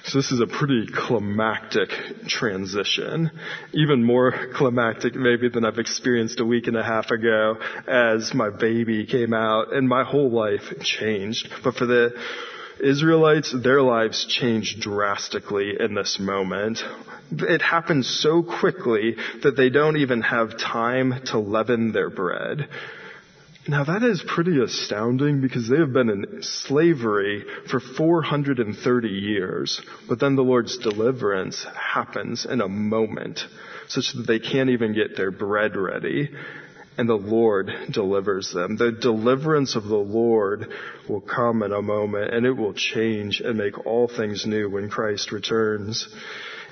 So 0.07 0.19
this 0.19 0.31
is 0.31 0.39
a 0.39 0.47
pretty 0.47 0.87
climactic 0.87 1.89
transition. 2.29 3.29
Even 3.73 4.05
more 4.05 4.33
climactic 4.55 5.17
maybe 5.17 5.49
than 5.49 5.65
I've 5.65 5.81
experienced 5.81 6.39
a 6.39 6.45
week 6.45 6.69
and 6.69 6.77
a 6.77 6.83
half 6.85 7.11
ago 7.11 7.57
as 7.89 8.33
my 8.33 8.51
baby 8.51 9.05
came 9.05 9.35
out 9.35 9.73
and 9.75 9.89
my 9.89 10.05
whole 10.05 10.31
life 10.31 10.63
changed. 10.81 11.49
But 11.65 11.75
for 11.75 11.87
the 11.87 12.15
Israelites, 12.79 13.53
their 13.53 13.83
lives 13.83 14.25
changed 14.27 14.81
drastically 14.81 15.73
in 15.81 15.95
this 15.95 16.21
moment. 16.21 16.85
It 17.33 17.61
happens 17.61 18.07
so 18.09 18.45
quickly 18.45 19.17
that 19.43 19.57
they 19.57 19.71
don't 19.71 19.97
even 19.97 20.23
have 20.23 20.57
time 20.57 21.15
to 21.27 21.39
leaven 21.41 21.91
their 21.91 22.11
bread. 22.11 22.69
Now 23.69 23.83
that 23.83 24.05
is 24.05 24.23
pretty 24.27 24.61
astounding 24.61 25.41
because 25.41 25.69
they 25.69 25.79
have 25.79 25.93
been 25.93 26.09
in 26.09 26.43
slavery 26.43 27.45
for 27.69 27.81
430 27.81 29.09
years, 29.09 29.81
but 30.09 30.21
then 30.21 30.37
the 30.37 30.45
Lord's 30.45 30.79
deliverance 30.79 31.67
happens 31.75 32.47
in 32.47 32.61
a 32.61 32.69
moment 32.69 33.41
such 33.89 34.13
that 34.13 34.27
they 34.27 34.39
can't 34.39 34.71
even 34.71 34.95
get 34.95 35.17
their 35.17 35.33
bread 35.33 35.77
ready 35.77 36.31
and 36.97 37.09
the 37.09 37.15
Lord 37.15 37.71
delivers 37.91 38.53
them. 38.53 38.77
The 38.77 38.93
deliverance 38.93 39.75
of 39.75 39.85
the 39.85 39.97
Lord 39.97 40.69
will 41.09 41.21
come 41.21 41.63
in 41.63 41.73
a 41.73 41.83
moment 41.83 42.33
and 42.33 42.47
it 42.47 42.53
will 42.53 42.73
change 42.73 43.41
and 43.41 43.59
make 43.59 43.85
all 43.85 44.09
things 44.09 44.47
new 44.47 44.71
when 44.71 44.91
Christ 44.91 45.33
returns. 45.33 46.09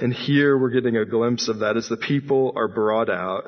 And 0.01 0.13
here 0.13 0.59
we're 0.59 0.71
getting 0.71 0.97
a 0.97 1.05
glimpse 1.05 1.49
of 1.49 1.61
that 1.61 1.77
as 1.77 1.89
the 1.89 1.97
people 1.97 2.53
are 2.57 2.69
brought 2.69 3.09
out, 3.09 3.45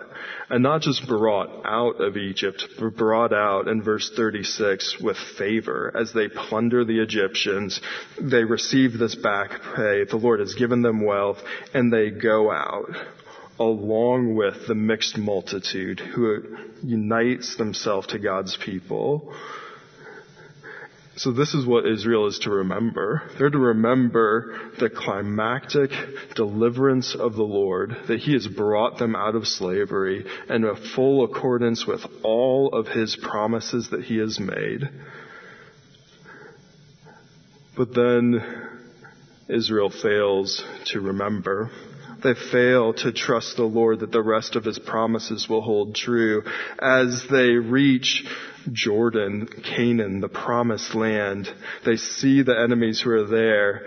and 0.49 0.63
not 0.63 0.83
just 0.83 1.07
brought 1.09 1.49
out 1.65 2.01
of 2.01 2.17
Egypt, 2.17 2.65
but 2.79 2.97
brought 2.97 3.33
out 3.33 3.69
in 3.69 3.83
verse 3.83 4.11
36 4.15 4.99
with 5.01 5.17
favor. 5.39 5.93
As 5.99 6.13
they 6.13 6.29
plunder 6.29 6.85
the 6.85 7.01
Egyptians, 7.01 7.81
they 8.21 8.45
receive 8.45 8.99
this 8.99 9.15
back 9.15 9.51
pay. 9.75 10.05
The 10.05 10.21
Lord 10.21 10.41
has 10.41 10.55
given 10.55 10.83
them 10.83 11.05
wealth, 11.05 11.39
and 11.75 11.93
they 11.93 12.11
go 12.11 12.51
out 12.51 12.91
along 13.59 14.35
with 14.35 14.67
the 14.69 14.75
mixed 14.75 15.17
multitude 15.17 15.99
who 15.99 16.43
unites 16.83 17.57
themselves 17.57 18.07
to 18.09 18.19
God's 18.19 18.57
people. 18.57 19.35
So 21.19 21.33
this 21.33 21.55
is 21.55 21.65
what 21.65 21.87
Israel 21.87 22.27
is 22.27 22.41
to 22.41 22.51
remember. 22.51 23.23
They're 23.39 23.49
to 23.49 23.59
remember 23.59 24.71
the 24.79 24.91
climactic 24.91 25.91
deliverance 26.35 27.15
of 27.15 27.37
the 27.37 27.43
Lord, 27.43 27.97
that 28.09 28.21
He 28.21 28.35
has 28.35 28.47
brought 28.47 28.99
them 28.99 29.17
out 29.17 29.35
of 29.35 29.49
slavery 29.49 30.27
in 30.51 30.65
a 30.65 30.77
full 30.77 31.25
accordance 31.25 31.87
with 31.87 32.03
all 32.23 32.69
of 32.75 32.89
His 32.89 33.17
promises 33.17 33.89
that 33.91 34.05
He 34.05 34.19
has 34.19 34.39
made. 34.39 34.91
But 37.79 37.95
then 37.95 38.43
Israel 39.49 39.89
fails 39.89 40.63
to 40.93 41.01
remember. 41.01 41.71
They 42.27 42.35
fail 42.35 42.93
to 42.93 43.13
trust 43.13 43.57
the 43.57 43.63
Lord 43.63 44.01
that 44.01 44.11
the 44.11 44.21
rest 44.21 44.57
of 44.57 44.65
His 44.65 44.81
promises 44.81 45.49
will 45.49 45.61
hold 45.61 45.95
true 45.95 46.43
as 46.77 47.25
they 47.31 47.51
reach 47.51 48.25
Jordan, 48.73 49.47
Canaan, 49.47 50.19
the 50.19 50.29
promised 50.29 50.93
land. 50.97 51.49
They 51.85 51.95
see 51.95 52.43
the 52.43 52.59
enemies 52.59 53.01
who 53.01 53.11
are 53.11 53.29
there 53.29 53.83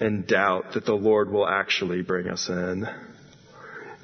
and 0.00 0.26
doubt 0.26 0.74
that 0.74 0.84
the 0.84 0.92
Lord 0.92 1.30
will 1.30 1.48
actually 1.48 2.02
bring 2.02 2.28
us 2.28 2.50
in. 2.50 2.86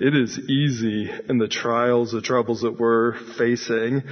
It 0.01 0.17
is 0.17 0.39
easy 0.49 1.11
in 1.29 1.37
the 1.37 1.49
trials, 1.49 2.13
the 2.13 2.23
troubles 2.23 2.63
that 2.63 2.81
we're 2.81 3.19
facing 3.37 4.03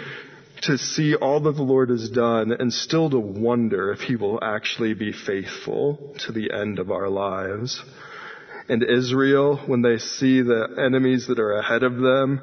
to 0.64 0.77
see 0.77 1.14
all 1.14 1.40
that 1.40 1.57
the 1.57 1.62
Lord 1.62 1.88
has 1.88 2.11
done 2.11 2.53
and 2.53 2.71
still 2.71 3.09
to 3.09 3.19
wonder 3.19 3.90
if 3.90 4.01
He 4.01 4.16
will 4.16 4.38
actually 4.45 4.92
be 4.92 5.12
faithful 5.12 6.14
to 6.27 6.33
the 6.33 6.53
end 6.53 6.79
of 6.79 6.90
our 6.90 7.09
lives. 7.09 7.83
And 8.68 8.83
Israel, 8.83 9.59
when 9.66 9.83
they 9.83 9.98
see 9.98 10.42
the 10.42 10.68
enemies 10.85 11.26
that 11.29 11.38
are 11.38 11.59
ahead 11.59 11.83
of 11.83 11.96
them, 11.98 12.40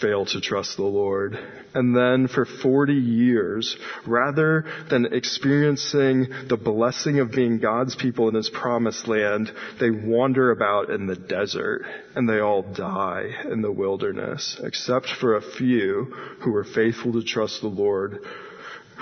fail 0.00 0.24
to 0.24 0.40
trust 0.40 0.76
the 0.76 0.82
Lord. 0.82 1.38
And 1.74 1.94
then 1.94 2.26
for 2.26 2.44
40 2.44 2.94
years, 2.94 3.76
rather 4.06 4.64
than 4.88 5.12
experiencing 5.12 6.28
the 6.48 6.56
blessing 6.56 7.20
of 7.20 7.30
being 7.30 7.58
God's 7.58 7.94
people 7.94 8.28
in 8.28 8.34
His 8.34 8.48
promised 8.48 9.06
land, 9.06 9.52
they 9.78 9.90
wander 9.90 10.50
about 10.50 10.90
in 10.90 11.06
the 11.06 11.16
desert 11.16 11.82
and 12.14 12.28
they 12.28 12.40
all 12.40 12.62
die 12.62 13.30
in 13.50 13.62
the 13.62 13.72
wilderness, 13.72 14.60
except 14.62 15.08
for 15.20 15.36
a 15.36 15.42
few 15.42 16.04
who 16.40 16.50
were 16.50 16.64
faithful 16.64 17.12
to 17.12 17.22
trust 17.22 17.60
the 17.60 17.68
Lord, 17.68 18.24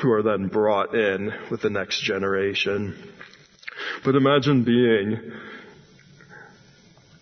who 0.02 0.12
are 0.12 0.22
then 0.22 0.48
brought 0.48 0.94
in 0.94 1.32
with 1.50 1.62
the 1.62 1.70
next 1.70 2.02
generation. 2.02 3.12
But 4.04 4.14
imagine 4.14 4.64
being 4.64 5.32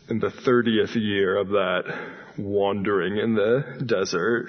in 0.09 0.21
the 0.21 0.29
30th 0.29 0.95
year 0.95 1.37
of 1.37 1.49
that 1.49 1.83
wandering 2.39 3.17
in 3.17 3.35
the 3.35 3.83
desert, 3.85 4.47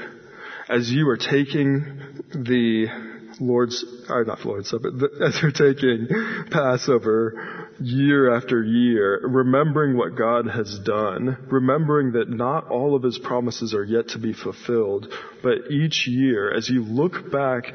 as 0.69 0.91
you 0.91 1.07
are 1.09 1.17
taking 1.17 2.23
the 2.33 2.87
Lord's, 3.39 3.83
or 4.09 4.23
not 4.25 4.45
Lord's 4.45 4.69
Supper, 4.69 4.89
as 5.23 5.41
you're 5.41 5.51
taking 5.51 6.07
Passover 6.51 7.67
year 7.79 8.35
after 8.35 8.63
year, 8.63 9.21
remembering 9.23 9.97
what 9.97 10.15
God 10.15 10.47
has 10.47 10.79
done, 10.79 11.37
remembering 11.49 12.13
that 12.13 12.29
not 12.29 12.67
all 12.69 12.95
of 12.95 13.03
His 13.03 13.17
promises 13.19 13.73
are 13.73 13.83
yet 13.83 14.09
to 14.09 14.19
be 14.19 14.33
fulfilled, 14.33 15.13
but 15.43 15.69
each 15.69 16.07
year, 16.07 16.51
as 16.51 16.69
you 16.69 16.83
look 16.83 17.31
back 17.31 17.73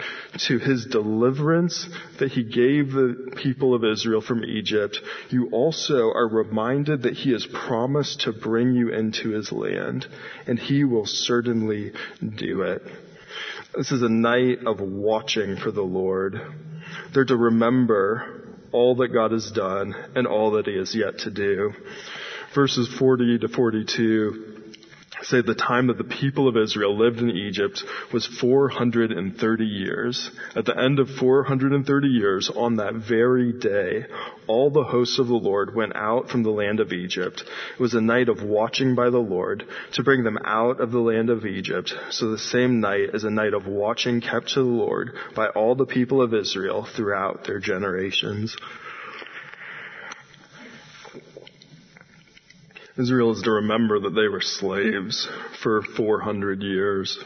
to 0.48 0.59
His 0.59 0.87
deliverance 0.87 1.88
that 2.18 2.33
He 2.33 2.42
gave 2.42 2.92
the 2.92 3.33
people 3.37 3.75
of 3.75 3.85
Israel 3.85 4.20
from 4.20 4.44
Egypt, 4.44 4.98
you 5.31 5.48
also 5.53 6.11
are 6.12 6.29
reminded 6.29 7.03
that 7.03 7.14
He 7.14 7.33
has 7.33 7.46
promised 7.46 8.22
to 8.22 8.33
bring 8.33 8.75
you 8.75 8.88
into 8.88 9.31
His 9.31 9.53
land, 9.53 10.07
and 10.46 10.59
He 10.59 10.85
will 10.85 11.07
certainly 11.07 11.92
do 12.20 12.62
it. 12.62 12.83
This 13.75 13.91
is 13.91 14.03
a 14.03 14.09
night 14.09 14.67
of 14.67 14.81
watching 14.81 15.57
for 15.57 15.71
the 15.71 15.83
Lord. 15.83 16.39
They're 17.15 17.25
to 17.25 17.37
remember 17.37 18.59
all 18.71 18.97
that 18.97 19.09
God 19.09 19.33
has 19.33 19.51
done 19.51 19.95
and 20.15 20.27
all 20.27 20.53
that 20.53 20.67
He 20.67 20.77
has 20.77 20.95
yet 20.95 21.21
to 21.21 21.31
do. 21.31 21.73
Verses 22.55 22.87
40 22.99 23.39
to 23.39 23.49
42 23.49 24.62
say 25.23 25.41
the 25.41 25.55
time 25.55 25.89
that 25.89 25.99
the 25.99 26.05
people 26.05 26.49
of 26.49 26.57
Israel 26.57 26.97
lived 26.97 27.19
in 27.19 27.31
Egypt 27.31 27.83
was 28.13 28.27
430 28.27 29.65
years. 29.65 30.31
At 30.55 30.65
the 30.65 30.79
end 30.79 30.99
of 30.99 31.09
430 31.11 32.09
years, 32.09 32.51
on 32.55 32.77
that 32.77 32.95
very 32.95 33.53
day, 33.53 34.07
all 34.47 34.71
the 34.71 34.85
hosts 34.85 35.19
of 35.19 35.29
the 35.29 35.35
Lord 35.35 35.75
went 35.75 35.95
out 35.97 36.29
from 36.29 36.43
the 36.43 36.51
land 36.51 36.81
of 36.81 36.93
Egypt. 36.93 37.45
It 37.75 37.81
was 37.81 37.95
a 37.95 38.01
night 38.01 38.29
of 38.29 38.43
watching 38.43 38.95
by 38.95 39.11
the 39.11 39.19
Lord 39.19 39.65
to 39.93 40.03
bring 40.03 40.25
them 40.25 40.39
out 40.45 40.81
of 40.81 40.91
the 40.91 41.01
land 41.01 41.31
of 41.31 41.47
Egypt. 41.47 41.95
So 42.11 42.31
the 42.31 42.39
same 42.39 42.81
night 42.81 43.11
is 43.15 43.25
a 43.25 43.31
night 43.31 43.55
of 43.55 43.67
watching 43.67 44.21
kept 44.21 44.51
to 44.51 44.61
the 44.61 44.69
Lord 44.69 45.13
by 45.35 45.49
all 45.49 45.75
the 45.75 45.87
people 45.87 46.21
of 46.21 46.35
Israel 46.35 46.85
throughout 46.85 47.45
their 47.45 47.61
generations. 47.61 48.57
Israel 52.99 53.33
is 53.33 53.43
to 53.43 53.51
remember 53.53 54.01
that 54.01 54.15
they 54.15 54.29
were 54.29 54.41
slaves 54.41 55.29
for 55.63 55.83
400 55.83 56.63
years. 56.63 57.19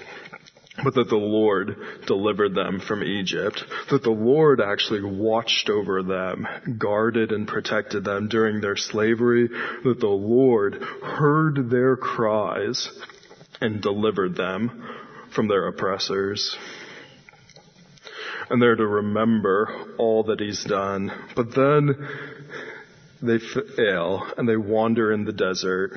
but 0.84 0.94
that 0.94 1.08
the 1.08 1.16
Lord 1.16 1.76
delivered 2.06 2.54
them 2.54 2.80
from 2.80 3.02
Egypt, 3.02 3.64
that 3.90 4.02
the 4.02 4.10
Lord 4.10 4.60
actually 4.60 5.02
watched 5.02 5.70
over 5.70 6.02
them, 6.02 6.46
guarded 6.78 7.32
and 7.32 7.48
protected 7.48 8.04
them 8.04 8.28
during 8.28 8.60
their 8.60 8.76
slavery, 8.76 9.48
that 9.84 10.00
the 10.00 10.06
Lord 10.06 10.74
heard 11.02 11.70
their 11.70 11.96
cries 11.96 12.90
and 13.60 13.80
delivered 13.80 14.36
them 14.36 14.84
from 15.34 15.48
their 15.48 15.66
oppressors. 15.66 16.56
And 18.50 18.60
they're 18.60 18.76
to 18.76 18.86
remember 18.86 19.94
all 19.98 20.24
that 20.24 20.40
he's 20.40 20.62
done. 20.62 21.10
But 21.34 21.54
then 21.54 22.06
they 23.22 23.38
fail 23.76 24.26
and 24.36 24.48
they 24.48 24.56
wander 24.56 25.12
in 25.12 25.24
the 25.24 25.32
desert 25.32 25.92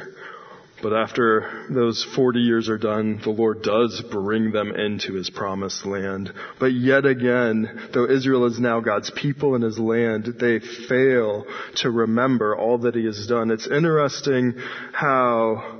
but 0.82 0.94
after 0.94 1.66
those 1.70 2.06
40 2.16 2.40
years 2.40 2.70
are 2.70 2.78
done, 2.78 3.20
the 3.24 3.32
Lord 3.32 3.62
does 3.62 4.02
bring 4.12 4.52
them 4.52 4.72
into 4.72 5.14
His 5.14 5.30
promised 5.30 5.86
land. 5.86 6.32
But 6.60 6.68
yet 6.74 7.06
again, 7.06 7.90
though 7.94 8.10
Israel 8.10 8.46
is 8.46 8.60
now 8.60 8.80
God's 8.80 9.12
people 9.12 9.56
in 9.56 9.62
His 9.62 9.78
land, 9.78 10.26
they 10.40 10.60
fail 10.60 11.46
to 11.78 11.92
remember 11.92 12.56
all 12.56 12.80
that 12.80 12.96
He 12.96 13.06
has 13.06 13.28
done. 13.28 13.52
It's 13.52 13.68
interesting 13.68 14.56
how 14.94 15.80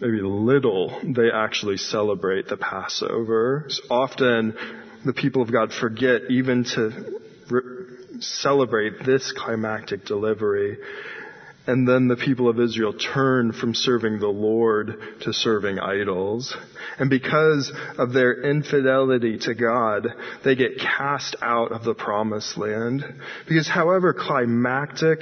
maybe 0.00 0.20
little 0.20 1.00
they 1.02 1.30
actually 1.32 1.78
celebrate 1.78 2.48
the 2.48 2.56
Passover. 2.56 3.68
Often 3.88 4.56
the 5.04 5.12
people 5.12 5.42
of 5.42 5.50
God 5.50 5.72
forget 5.72 6.22
even 6.30 6.64
to 6.74 7.21
celebrate 8.22 9.04
this 9.04 9.32
climactic 9.32 10.04
delivery. 10.04 10.78
And 11.66 11.86
then 11.86 12.08
the 12.08 12.16
people 12.16 12.48
of 12.48 12.58
Israel 12.58 12.92
turn 12.92 13.52
from 13.52 13.74
serving 13.74 14.18
the 14.18 14.26
Lord 14.26 14.98
to 15.20 15.32
serving 15.32 15.78
idols. 15.78 16.56
And 16.98 17.08
because 17.08 17.72
of 17.98 18.12
their 18.12 18.42
infidelity 18.42 19.38
to 19.38 19.54
God, 19.54 20.08
they 20.44 20.56
get 20.56 20.78
cast 20.78 21.36
out 21.40 21.70
of 21.70 21.84
the 21.84 21.94
promised 21.94 22.58
land. 22.58 23.04
Because 23.46 23.68
however 23.68 24.12
climactic 24.12 25.20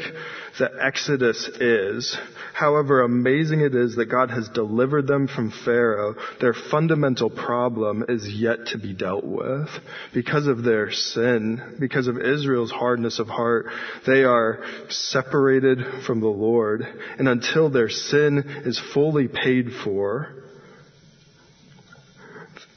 the 0.59 0.71
Exodus 0.81 1.47
is, 1.61 2.17
however 2.55 3.03
amazing 3.03 3.61
it 3.61 3.75
is 3.75 3.97
that 3.97 4.07
God 4.07 4.31
has 4.31 4.49
delivered 4.49 5.07
them 5.07 5.29
from 5.29 5.53
Pharaoh, 5.65 6.17
their 6.41 6.55
fundamental 6.55 7.31
problem 7.31 8.05
is 8.09 8.29
yet 8.29 8.67
to 8.69 8.79
be 8.79 8.95
dealt 8.95 9.25
with. 9.25 9.69
Because 10.13 10.47
of 10.47 10.65
their 10.65 10.91
sin, 10.91 11.77
because 11.79 12.09
of 12.09 12.19
Israel's 12.19 12.71
hardness 12.71 13.19
of 13.19 13.29
heart, 13.29 13.67
they 14.07 14.25
are 14.25 14.65
separated 14.89 15.79
from 16.07 16.21
the 16.21 16.30
Lord. 16.31 16.87
And 17.19 17.29
until 17.29 17.71
their 17.71 17.89
sin 17.89 18.63
is 18.65 18.81
fully 18.93 19.29
paid 19.29 19.73
for, 19.85 20.35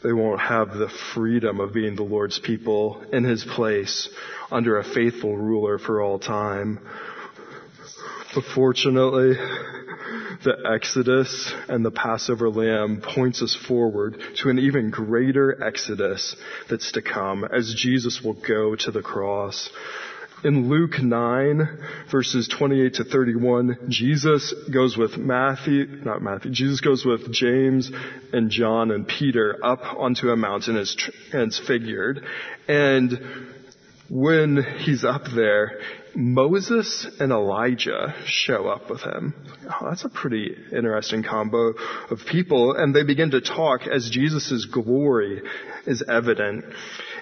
they 0.03 0.11
won't 0.11 0.41
have 0.41 0.73
the 0.73 0.89
freedom 1.13 1.59
of 1.61 1.73
being 1.73 1.95
the 1.95 2.03
Lord's 2.03 2.39
people 2.39 3.03
in 3.13 3.23
His 3.23 3.43
place 3.43 4.09
under 4.51 4.77
a 4.77 4.83
faithful 4.83 5.37
ruler 5.37 5.79
for 5.79 6.01
all 6.01 6.19
time. 6.19 6.79
But 8.35 8.43
fortunately, 8.53 9.35
the 10.43 10.57
Exodus 10.73 11.53
and 11.69 11.85
the 11.85 11.91
Passover 11.91 12.49
lamb 12.49 13.01
points 13.01 13.41
us 13.41 13.55
forward 13.67 14.21
to 14.41 14.49
an 14.49 14.59
even 14.59 14.89
greater 14.89 15.63
Exodus 15.63 16.35
that's 16.69 16.91
to 16.93 17.01
come 17.01 17.45
as 17.45 17.73
Jesus 17.73 18.21
will 18.21 18.33
go 18.33 18.75
to 18.75 18.91
the 18.91 19.01
cross. 19.01 19.69
In 20.43 20.67
Luke 20.67 21.01
9 21.01 21.67
verses 22.11 22.49
28 22.49 22.95
to 22.95 23.03
31, 23.05 23.77
Jesus 23.87 24.53
goes 24.69 24.97
with 24.97 25.17
Matthew, 25.17 25.85
not 26.03 26.21
Matthew, 26.21 26.51
Jesus 26.51 26.81
goes 26.81 27.05
with 27.05 27.31
James 27.31 27.89
and 28.33 28.49
John 28.49 28.91
and 28.91 29.07
Peter 29.07 29.57
up 29.63 29.79
onto 29.97 30.31
a 30.31 30.35
mountain 30.35 30.75
as 30.75 30.95
transfigured. 30.95 32.25
And 32.67 33.19
when 34.09 34.61
he's 34.79 35.05
up 35.05 35.23
there, 35.33 35.79
Moses 36.15 37.07
and 37.19 37.31
Elijah 37.31 38.13
show 38.25 38.67
up 38.67 38.89
with 38.89 39.01
him. 39.01 39.33
Oh, 39.67 39.89
that's 39.89 40.05
a 40.05 40.09
pretty 40.09 40.55
interesting 40.71 41.23
combo 41.23 41.73
of 42.09 42.19
people, 42.29 42.73
and 42.75 42.95
they 42.95 43.03
begin 43.03 43.31
to 43.31 43.41
talk 43.41 43.81
as 43.87 44.09
Jesus' 44.09 44.65
glory 44.65 45.41
is 45.85 46.03
evident. 46.07 46.65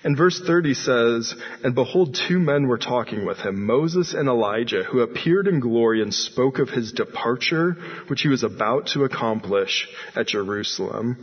And 0.04 0.18
verse 0.18 0.42
30 0.46 0.74
says, 0.74 1.36
And 1.64 1.76
behold, 1.76 2.18
two 2.28 2.40
men 2.40 2.68
were 2.68 2.78
talking 2.78 3.26
with 3.26 3.38
him, 3.38 3.66
Moses 3.66 4.14
and 4.14 4.28
Elijah, 4.28 4.84
who 4.84 5.02
appeared 5.02 5.48
in 5.48 5.60
glory 5.60 6.02
and 6.02 6.14
spoke 6.14 6.60
of 6.60 6.70
his 6.70 6.92
departure, 6.92 7.74
which 8.08 8.22
he 8.22 8.28
was 8.28 8.44
about 8.44 8.88
to 8.88 9.04
accomplish 9.04 9.88
at 10.16 10.28
Jerusalem. 10.28 11.18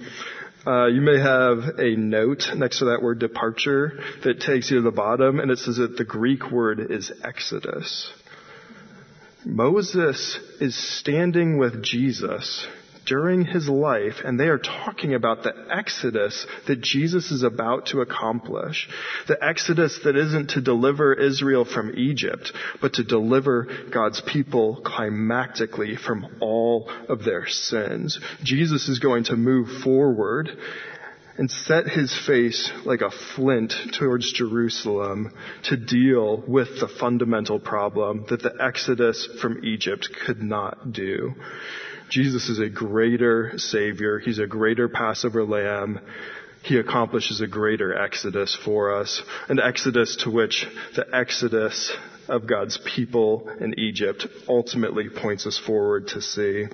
Uh, 0.66 0.86
you 0.86 1.00
may 1.00 1.18
have 1.18 1.78
a 1.78 1.96
note 1.96 2.50
next 2.54 2.80
to 2.80 2.86
that 2.86 3.02
word 3.02 3.18
departure 3.18 4.00
that 4.24 4.40
takes 4.40 4.70
you 4.70 4.78
to 4.78 4.82
the 4.82 4.90
bottom, 4.90 5.38
and 5.40 5.50
it 5.50 5.58
says 5.58 5.76
that 5.76 5.96
the 5.96 6.04
Greek 6.04 6.50
word 6.50 6.90
is 6.90 7.12
exodus. 7.22 8.12
Moses 9.44 10.38
is 10.60 10.76
standing 10.76 11.58
with 11.58 11.82
Jesus 11.82 12.66
during 13.08 13.44
his 13.44 13.68
life, 13.68 14.16
and 14.24 14.38
they 14.38 14.48
are 14.48 14.58
talking 14.58 15.14
about 15.14 15.42
the 15.42 15.54
exodus 15.70 16.46
that 16.66 16.80
Jesus 16.80 17.30
is 17.30 17.42
about 17.42 17.86
to 17.86 18.00
accomplish. 18.00 18.88
The 19.26 19.42
exodus 19.42 20.00
that 20.04 20.16
isn't 20.16 20.50
to 20.50 20.60
deliver 20.60 21.14
Israel 21.14 21.64
from 21.64 21.94
Egypt, 21.96 22.52
but 22.80 22.94
to 22.94 23.04
deliver 23.04 23.66
God's 23.90 24.20
people 24.20 24.82
climactically 24.84 25.98
from 25.98 26.26
all 26.40 26.90
of 27.08 27.24
their 27.24 27.46
sins. 27.46 28.20
Jesus 28.42 28.88
is 28.88 28.98
going 28.98 29.24
to 29.24 29.36
move 29.36 29.82
forward 29.82 30.50
and 31.38 31.50
set 31.50 31.86
his 31.86 32.12
face 32.26 32.70
like 32.84 33.00
a 33.00 33.12
flint 33.36 33.72
towards 33.96 34.32
Jerusalem 34.32 35.32
to 35.64 35.76
deal 35.76 36.42
with 36.46 36.80
the 36.80 36.88
fundamental 36.88 37.60
problem 37.60 38.26
that 38.28 38.42
the 38.42 38.54
exodus 38.60 39.28
from 39.40 39.64
Egypt 39.64 40.08
could 40.26 40.42
not 40.42 40.92
do. 40.92 41.34
Jesus 42.08 42.48
is 42.48 42.58
a 42.58 42.68
greater 42.68 43.58
Savior. 43.58 44.18
He's 44.18 44.38
a 44.38 44.46
greater 44.46 44.88
Passover 44.88 45.44
lamb. 45.44 46.00
He 46.62 46.78
accomplishes 46.78 47.40
a 47.40 47.46
greater 47.46 47.96
exodus 47.96 48.54
for 48.64 48.94
us, 48.94 49.22
an 49.48 49.60
exodus 49.60 50.16
to 50.24 50.30
which 50.30 50.66
the 50.96 51.06
exodus 51.14 51.92
of 52.28 52.46
God's 52.46 52.78
people 52.78 53.50
in 53.60 53.78
Egypt 53.78 54.26
ultimately 54.48 55.08
points 55.08 55.46
us 55.46 55.58
forward 55.58 56.08
to 56.08 56.20
see. 56.20 56.66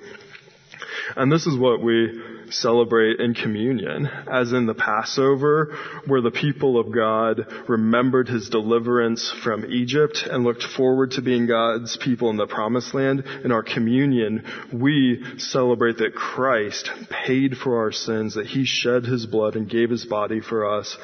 And 1.15 1.31
this 1.31 1.45
is 1.45 1.57
what 1.57 1.81
we 1.81 2.21
celebrate 2.49 3.19
in 3.19 3.33
communion, 3.33 4.07
as 4.31 4.53
in 4.53 4.65
the 4.65 4.73
Passover, 4.73 5.75
where 6.05 6.21
the 6.21 6.31
people 6.31 6.79
of 6.79 6.91
God 6.91 7.45
remembered 7.67 8.27
his 8.27 8.49
deliverance 8.49 9.31
from 9.43 9.65
Egypt 9.65 10.27
and 10.29 10.43
looked 10.43 10.63
forward 10.63 11.11
to 11.11 11.21
being 11.21 11.47
God's 11.47 11.97
people 11.97 12.29
in 12.29 12.37
the 12.37 12.47
promised 12.47 12.93
land. 12.93 13.23
In 13.43 13.51
our 13.51 13.63
communion, 13.63 14.43
we 14.71 15.23
celebrate 15.37 15.97
that 15.97 16.15
Christ 16.15 16.89
paid 17.09 17.57
for 17.57 17.79
our 17.79 17.91
sins, 17.91 18.35
that 18.35 18.47
he 18.47 18.65
shed 18.65 19.05
his 19.05 19.25
blood 19.25 19.55
and 19.55 19.69
gave 19.69 19.89
his 19.89 20.05
body 20.05 20.41
for 20.41 20.79
us, 20.79 20.97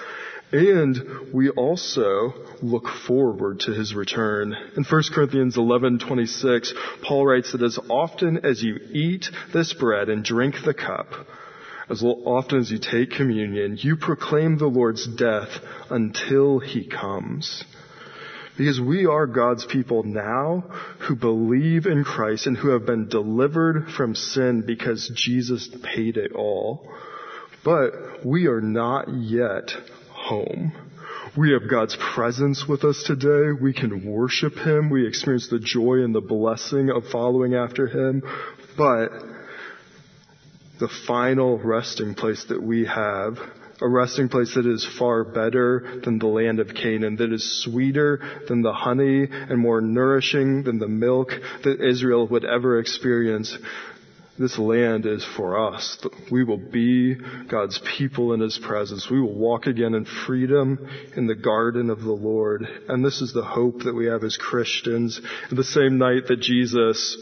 and 0.52 1.34
we 1.34 1.50
also 1.50 2.34
look 2.62 2.88
forward 3.08 3.62
to 3.62 3.72
his 3.72 3.96
return. 3.96 4.56
In 4.76 4.84
1 4.84 5.04
Corinthians 5.14 5.56
11:26, 5.56 6.74
Paul 7.04 7.26
writes 7.26 7.54
that 7.54 7.62
as 7.62 7.80
often 7.90 8.46
as 8.46 8.62
you 8.62 8.78
eat 8.92 9.30
this 9.54 9.74
bread 9.74 10.10
and 10.10 10.24
drink 10.24 10.64
the 10.64 10.74
cup, 10.74 11.08
as 11.90 12.04
often 12.04 12.60
as 12.60 12.72
you 12.72 12.80
take 12.80 13.12
communion, 13.12 13.78
you 13.78 13.96
proclaim 13.96 14.58
the 14.58 14.68
Lord's 14.68 15.08
death 15.08 15.60
until 15.90 16.60
he 16.60 16.86
comes. 16.86 17.64
Because 18.58 18.80
we 18.80 19.06
are 19.06 19.28
God's 19.28 19.66
people 19.66 20.04
now 20.04 20.66
who 21.00 21.16
believe 21.16 21.86
in 21.86 22.04
Christ 22.04 22.48
and 22.48 22.58
who 22.58 22.70
have 22.70 22.86
been 22.86 23.08
delivered 23.08 23.90
from 23.90 24.14
sin 24.14 24.64
because 24.68 25.10
Jesus 25.16 25.70
paid 25.82 26.18
it 26.18 26.34
all. 26.34 26.88
But 27.64 28.26
we 28.26 28.48
are 28.48 28.62
not 28.62 29.08
yet 29.10 29.72
home. 30.32 30.72
We 31.38 31.52
have 31.52 31.70
God's 31.70 31.98
presence 32.15 32.65
with 32.67 32.86
us 32.86 33.04
today. 33.06 33.52
We 33.52 33.74
can 33.74 34.06
worship 34.10 34.54
Him. 34.56 34.89
We 34.89 35.06
experience 35.06 35.50
the 35.50 35.60
joy 35.60 36.04
and 36.04 36.15
the 36.15 36.22
blessing 36.22 36.89
of 36.89 37.04
following 37.12 37.54
after 37.54 37.88
Him. 37.88 38.24
But 38.78 39.10
the 40.80 40.88
final 41.06 41.58
resting 41.60 42.15
place 42.15 42.46
that 42.46 42.63
we 42.63 42.86
have, 42.86 43.38
a 43.82 43.88
resting 43.88 44.30
place 44.30 44.54
that 44.56 44.65
is 44.65 44.88
far 44.98 45.26
better 45.26 46.00
than 46.04 46.17
the 46.17 46.28
land 46.28 46.62
of 46.62 46.70
Canaan, 46.70 47.17
that 47.17 47.34
is 47.34 47.63
sweeter 47.63 48.22
than 48.48 48.62
the 48.62 48.74
honey 48.74 49.28
and 49.30 49.60
more 49.60 49.82
nourishing 49.82 50.63
than 50.63 50.80
the 50.80 50.88
milk 50.88 51.32
that 51.63 51.82
Israel 51.82 52.26
would 52.28 52.46
ever 52.46 52.80
experience, 52.80 53.58
this 54.42 54.58
land 54.58 55.06
is 55.06 55.26
for 55.38 55.74
us. 55.74 55.98
We 56.32 56.44
will 56.44 56.58
be 56.58 57.16
God's 57.48 57.80
people 57.98 58.34
in 58.34 58.40
His 58.40 58.58
presence. 58.58 59.10
We 59.10 59.22
will 59.22 59.36
walk 59.36 59.68
again 59.68 59.94
in 59.94 60.06
freedom 60.06 60.88
in 61.16 61.28
the 61.28 61.36
garden 61.36 61.90
of 61.90 62.02
the 62.02 62.12
Lord. 62.12 62.66
And 62.88 63.06
this 63.06 63.22
is 63.22 63.34
the 63.34 63.44
hope 63.44 63.84
that 63.84 63.94
we 63.94 64.08
have 64.08 64.24
as 64.24 64.38
Christians. 64.38 65.22
The 65.52 65.64
same 65.64 65.98
night 65.98 66.28
that 66.28 66.40
Jesus 66.42 67.18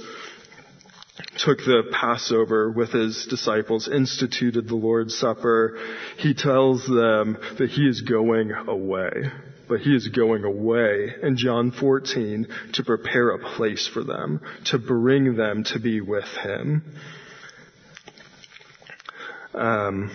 took 1.37 1.59
the 1.59 1.83
Passover 1.91 2.71
with 2.71 2.91
his 2.91 3.27
disciples, 3.29 3.87
instituted 3.87 4.67
the 4.67 4.75
Lord's 4.75 5.17
Supper, 5.17 5.77
he 6.17 6.33
tells 6.33 6.85
them 6.85 7.37
that 7.57 7.69
he 7.69 7.87
is 7.87 8.01
going 8.01 8.51
away. 8.51 9.31
But 9.69 9.81
he 9.81 9.95
is 9.95 10.07
going 10.07 10.43
away 10.43 11.13
in 11.21 11.37
John 11.37 11.71
14 11.71 12.47
to 12.73 12.83
prepare 12.83 13.29
a 13.29 13.55
place 13.55 13.87
for 13.87 14.03
them, 14.03 14.41
to 14.65 14.79
bring 14.79 15.35
them 15.35 15.63
to 15.65 15.79
be 15.79 16.01
with 16.01 16.25
him. 16.25 16.83
Um, 19.53 20.11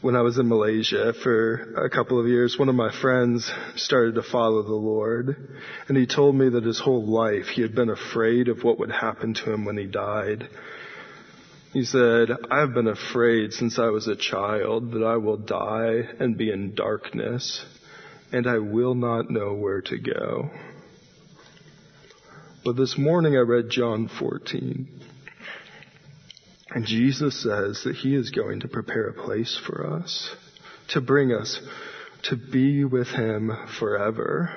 when 0.00 0.16
I 0.16 0.22
was 0.22 0.38
in 0.38 0.48
Malaysia 0.48 1.12
for 1.12 1.84
a 1.84 1.90
couple 1.90 2.20
of 2.20 2.26
years, 2.26 2.58
one 2.58 2.68
of 2.68 2.74
my 2.74 2.90
friends 3.00 3.50
started 3.76 4.14
to 4.14 4.22
follow 4.22 4.62
the 4.62 4.74
Lord. 4.74 5.36
And 5.88 5.96
he 5.96 6.06
told 6.06 6.34
me 6.34 6.48
that 6.48 6.64
his 6.64 6.80
whole 6.80 7.04
life 7.04 7.46
he 7.46 7.62
had 7.62 7.74
been 7.74 7.90
afraid 7.90 8.48
of 8.48 8.64
what 8.64 8.78
would 8.78 8.90
happen 8.90 9.34
to 9.34 9.52
him 9.52 9.64
when 9.64 9.76
he 9.76 9.86
died. 9.86 10.48
He 11.72 11.84
said, 11.84 12.30
I've 12.50 12.72
been 12.72 12.88
afraid 12.88 13.52
since 13.52 13.78
I 13.78 13.88
was 13.88 14.08
a 14.08 14.16
child 14.16 14.92
that 14.92 15.04
I 15.04 15.16
will 15.18 15.36
die 15.36 16.08
and 16.18 16.38
be 16.38 16.50
in 16.50 16.74
darkness 16.74 17.64
and 18.32 18.46
I 18.46 18.58
will 18.58 18.94
not 18.94 19.30
know 19.30 19.54
where 19.54 19.82
to 19.82 19.98
go. 19.98 20.50
But 22.64 22.76
this 22.76 22.96
morning 22.96 23.36
I 23.36 23.40
read 23.40 23.70
John 23.70 24.08
14 24.08 24.88
and 26.70 26.86
Jesus 26.86 27.42
says 27.42 27.82
that 27.84 27.96
he 27.96 28.14
is 28.14 28.30
going 28.30 28.60
to 28.60 28.68
prepare 28.68 29.08
a 29.08 29.12
place 29.14 29.58
for 29.66 29.86
us, 29.86 30.34
to 30.88 31.00
bring 31.00 31.32
us 31.32 31.60
to 32.24 32.36
be 32.36 32.84
with 32.84 33.08
him 33.08 33.50
forever. 33.78 34.54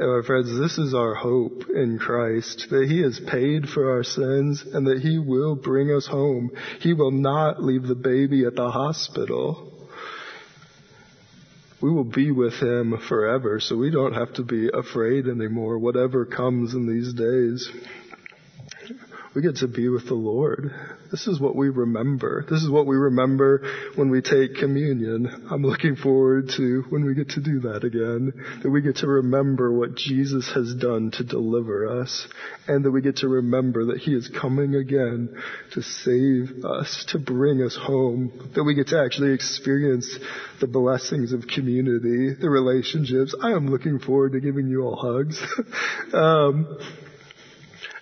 My 0.00 0.22
friends, 0.26 0.58
this 0.58 0.78
is 0.78 0.94
our 0.94 1.14
hope 1.14 1.68
in 1.68 1.98
Christ, 1.98 2.68
that 2.70 2.88
He 2.88 3.02
has 3.02 3.20
paid 3.20 3.68
for 3.68 3.90
our 3.90 4.02
sins 4.02 4.64
and 4.64 4.86
that 4.86 5.02
He 5.02 5.18
will 5.18 5.56
bring 5.56 5.92
us 5.92 6.06
home. 6.06 6.52
He 6.80 6.94
will 6.94 7.10
not 7.10 7.62
leave 7.62 7.82
the 7.82 7.94
baby 7.94 8.46
at 8.46 8.56
the 8.56 8.70
hospital. 8.70 9.70
We 11.82 11.90
will 11.90 12.04
be 12.04 12.30
with 12.30 12.54
Him 12.54 12.96
forever, 12.96 13.60
so 13.60 13.76
we 13.76 13.90
don't 13.90 14.14
have 14.14 14.32
to 14.34 14.42
be 14.42 14.70
afraid 14.72 15.26
anymore, 15.26 15.78
whatever 15.78 16.24
comes 16.24 16.72
in 16.72 16.86
these 16.86 17.12
days 17.12 17.70
we 19.34 19.42
get 19.42 19.56
to 19.56 19.68
be 19.68 19.88
with 19.88 20.06
the 20.06 20.14
Lord. 20.14 20.74
This 21.12 21.28
is 21.28 21.38
what 21.38 21.54
we 21.54 21.68
remember. 21.68 22.44
This 22.50 22.62
is 22.62 22.70
what 22.70 22.86
we 22.86 22.96
remember 22.96 23.62
when 23.94 24.10
we 24.10 24.22
take 24.22 24.56
communion. 24.56 25.46
I'm 25.50 25.62
looking 25.62 25.94
forward 25.94 26.50
to 26.56 26.84
when 26.88 27.04
we 27.04 27.14
get 27.14 27.30
to 27.30 27.40
do 27.40 27.60
that 27.60 27.84
again. 27.84 28.32
That 28.62 28.70
we 28.70 28.82
get 28.82 28.96
to 28.96 29.06
remember 29.06 29.72
what 29.72 29.94
Jesus 29.94 30.52
has 30.52 30.74
done 30.74 31.12
to 31.12 31.24
deliver 31.24 32.00
us. 32.00 32.26
And 32.66 32.84
that 32.84 32.90
we 32.90 33.02
get 33.02 33.18
to 33.18 33.28
remember 33.28 33.86
that 33.86 33.98
He 33.98 34.14
is 34.14 34.28
coming 34.28 34.74
again 34.74 35.40
to 35.74 35.82
save 35.82 36.64
us, 36.64 37.04
to 37.10 37.20
bring 37.20 37.62
us 37.62 37.76
home. 37.76 38.50
That 38.56 38.64
we 38.64 38.74
get 38.74 38.88
to 38.88 39.00
actually 39.00 39.32
experience 39.32 40.18
the 40.60 40.66
blessings 40.66 41.32
of 41.32 41.46
community, 41.46 42.34
the 42.34 42.50
relationships. 42.50 43.34
I 43.40 43.52
am 43.52 43.68
looking 43.68 44.00
forward 44.00 44.32
to 44.32 44.40
giving 44.40 44.66
you 44.66 44.82
all 44.82 44.96
hugs. 44.96 45.40
um, 46.12 46.78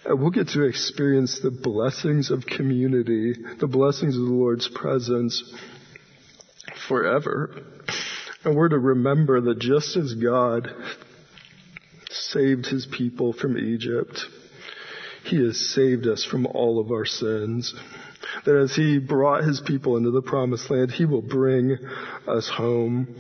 Uh, 0.08 0.16
we'll 0.16 0.30
get 0.30 0.48
to 0.48 0.62
experience 0.62 1.40
the 1.40 1.50
blessings 1.50 2.30
of 2.30 2.46
community, 2.46 3.34
the 3.60 3.66
blessings 3.66 4.16
of 4.16 4.22
the 4.22 4.32
Lord's 4.32 4.68
presence 4.68 5.42
forever. 6.88 7.62
And 8.44 8.56
we're 8.56 8.68
to 8.68 8.78
remember 8.78 9.40
that 9.42 9.58
just 9.58 9.96
as 9.96 10.14
God 10.14 10.70
saved 12.10 12.66
his 12.66 12.86
people 12.86 13.32
from 13.32 13.58
Egypt, 13.58 14.24
he 15.24 15.44
has 15.44 15.58
saved 15.74 16.06
us 16.06 16.24
from 16.24 16.46
all 16.46 16.80
of 16.80 16.90
our 16.90 17.04
sins. 17.04 17.74
That 18.46 18.56
as 18.56 18.74
he 18.74 18.98
brought 18.98 19.44
his 19.44 19.60
people 19.60 19.96
into 19.96 20.10
the 20.10 20.22
promised 20.22 20.70
land, 20.70 20.92
he 20.92 21.04
will 21.04 21.22
bring 21.22 21.76
us 22.26 22.48
home 22.48 23.14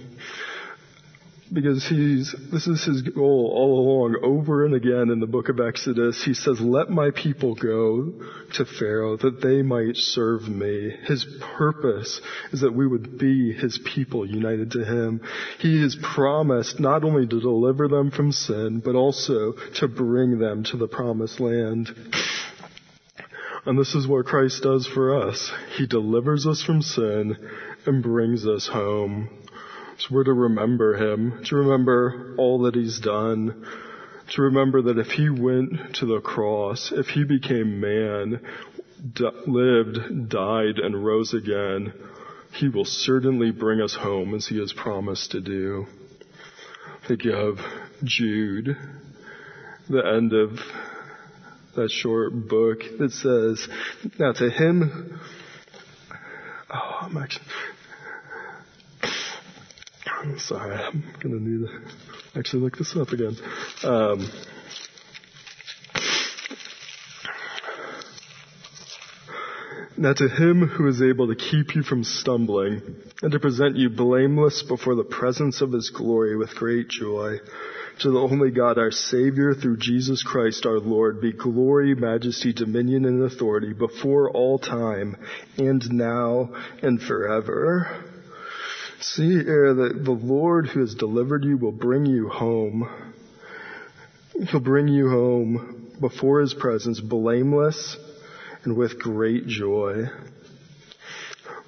because 1.52 1.86
he's, 1.86 2.34
this 2.52 2.66
is 2.66 2.84
his 2.84 3.02
goal 3.02 3.52
all 3.54 3.80
along, 3.80 4.16
over 4.22 4.64
and 4.64 4.74
again 4.74 5.10
in 5.10 5.20
the 5.20 5.26
book 5.26 5.48
of 5.48 5.60
Exodus. 5.60 6.22
He 6.24 6.34
says, 6.34 6.60
let 6.60 6.90
my 6.90 7.10
people 7.10 7.54
go 7.54 8.12
to 8.54 8.64
Pharaoh 8.64 9.16
that 9.16 9.40
they 9.42 9.62
might 9.62 9.96
serve 9.96 10.42
me. 10.48 10.94
His 11.06 11.26
purpose 11.56 12.20
is 12.52 12.60
that 12.60 12.74
we 12.74 12.86
would 12.86 13.18
be 13.18 13.52
his 13.52 13.78
people 13.94 14.26
united 14.26 14.72
to 14.72 14.84
him. 14.84 15.20
He 15.58 15.82
has 15.82 15.96
promised 15.96 16.80
not 16.80 17.04
only 17.04 17.26
to 17.26 17.40
deliver 17.40 17.88
them 17.88 18.10
from 18.10 18.32
sin, 18.32 18.80
but 18.84 18.94
also 18.94 19.54
to 19.76 19.88
bring 19.88 20.38
them 20.38 20.64
to 20.64 20.76
the 20.76 20.88
promised 20.88 21.40
land. 21.40 21.90
And 23.66 23.78
this 23.78 23.94
is 23.94 24.06
what 24.06 24.26
Christ 24.26 24.62
does 24.62 24.86
for 24.86 25.28
us. 25.28 25.50
He 25.76 25.86
delivers 25.86 26.46
us 26.46 26.62
from 26.62 26.80
sin 26.80 27.36
and 27.84 28.02
brings 28.02 28.46
us 28.46 28.66
home. 28.66 29.28
We're 30.10 30.24
to 30.24 30.32
remember 30.32 30.94
him, 30.94 31.44
to 31.46 31.56
remember 31.56 32.34
all 32.38 32.62
that 32.62 32.74
he's 32.74 33.00
done, 33.00 33.66
to 34.30 34.42
remember 34.42 34.82
that 34.82 34.98
if 34.98 35.08
he 35.08 35.28
went 35.28 35.96
to 35.96 36.06
the 36.06 36.20
cross, 36.20 36.92
if 36.94 37.08
he 37.08 37.24
became 37.24 37.80
man, 37.80 38.40
d- 39.12 39.30
lived, 39.46 40.28
died, 40.28 40.78
and 40.78 41.04
rose 41.04 41.34
again, 41.34 41.92
he 42.52 42.68
will 42.68 42.84
certainly 42.84 43.50
bring 43.50 43.80
us 43.80 43.94
home 43.94 44.34
as 44.34 44.46
he 44.46 44.58
has 44.58 44.72
promised 44.72 45.32
to 45.32 45.40
do. 45.40 45.86
Think 47.06 47.24
of 47.26 47.58
Jude, 48.04 48.76
the 49.88 50.06
end 50.06 50.32
of 50.32 50.58
that 51.76 51.90
short 51.90 52.32
book 52.48 52.80
that 52.98 53.12
says, 53.12 53.68
now 54.18 54.32
to 54.32 54.50
him, 54.50 55.20
oh, 56.72 56.98
I'm 57.02 57.16
actually, 57.16 57.46
sorry, 60.36 60.76
I'm 60.76 61.02
gonna 61.20 61.40
need 61.40 61.66
to 61.66 62.38
actually 62.38 62.62
look 62.62 62.76
this 62.76 62.94
up 62.96 63.08
again. 63.10 63.36
Um, 63.84 64.30
now 69.96 70.12
to 70.12 70.28
him 70.28 70.66
who 70.66 70.86
is 70.88 71.02
able 71.02 71.28
to 71.28 71.34
keep 71.34 71.74
you 71.74 71.82
from 71.82 72.04
stumbling 72.04 72.82
and 73.22 73.32
to 73.32 73.40
present 73.40 73.76
you 73.76 73.90
blameless 73.90 74.62
before 74.62 74.94
the 74.94 75.04
presence 75.04 75.60
of 75.60 75.72
his 75.72 75.90
glory 75.90 76.36
with 76.36 76.54
great 76.54 76.88
joy, 76.88 77.38
to 78.00 78.10
the 78.10 78.18
only 78.20 78.50
God 78.50 78.78
our 78.78 78.92
Savior 78.92 79.54
through 79.54 79.78
Jesus 79.78 80.22
Christ 80.22 80.66
our 80.66 80.78
Lord 80.78 81.20
be 81.20 81.32
glory, 81.32 81.94
majesty, 81.94 82.52
dominion, 82.52 83.04
and 83.04 83.22
authority 83.22 83.72
before 83.72 84.30
all 84.30 84.58
time 84.58 85.16
and 85.56 85.90
now 85.90 86.54
and 86.82 87.00
forever. 87.02 88.04
See 89.00 89.38
uh, 89.38 89.44
here 89.44 89.74
that 89.74 90.04
the 90.04 90.10
Lord 90.10 90.66
who 90.66 90.80
has 90.80 90.94
delivered 90.94 91.44
you 91.44 91.56
will 91.56 91.72
bring 91.72 92.04
you 92.04 92.28
home. 92.28 92.88
He'll 94.50 94.60
bring 94.60 94.88
you 94.88 95.08
home 95.08 95.92
before 96.00 96.40
his 96.40 96.54
presence, 96.54 97.00
blameless 97.00 97.96
and 98.64 98.76
with 98.76 98.98
great 98.98 99.46
joy. 99.46 100.06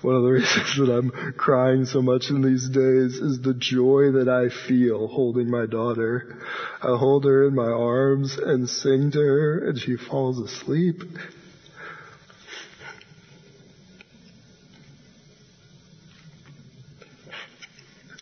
One 0.02 0.16
of 0.16 0.22
the 0.22 0.30
reasons 0.30 0.76
that 0.78 0.92
I'm 0.92 1.34
crying 1.36 1.84
so 1.84 2.02
much 2.02 2.30
in 2.30 2.42
these 2.42 2.68
days 2.68 3.14
is 3.18 3.40
the 3.40 3.54
joy 3.54 4.12
that 4.12 4.28
I 4.28 4.48
feel 4.48 5.06
holding 5.06 5.50
my 5.50 5.66
daughter. 5.66 6.36
I 6.82 6.96
hold 6.96 7.24
her 7.26 7.46
in 7.46 7.54
my 7.54 7.70
arms 7.70 8.38
and 8.38 8.68
sing 8.68 9.12
to 9.12 9.18
her 9.18 9.68
and 9.68 9.78
she 9.78 9.96
falls 9.96 10.38
asleep 10.38 11.02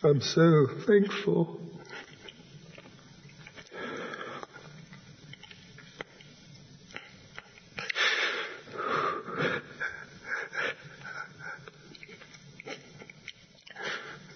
I'm 0.01 0.21
so 0.21 0.65
thankful. 0.87 1.59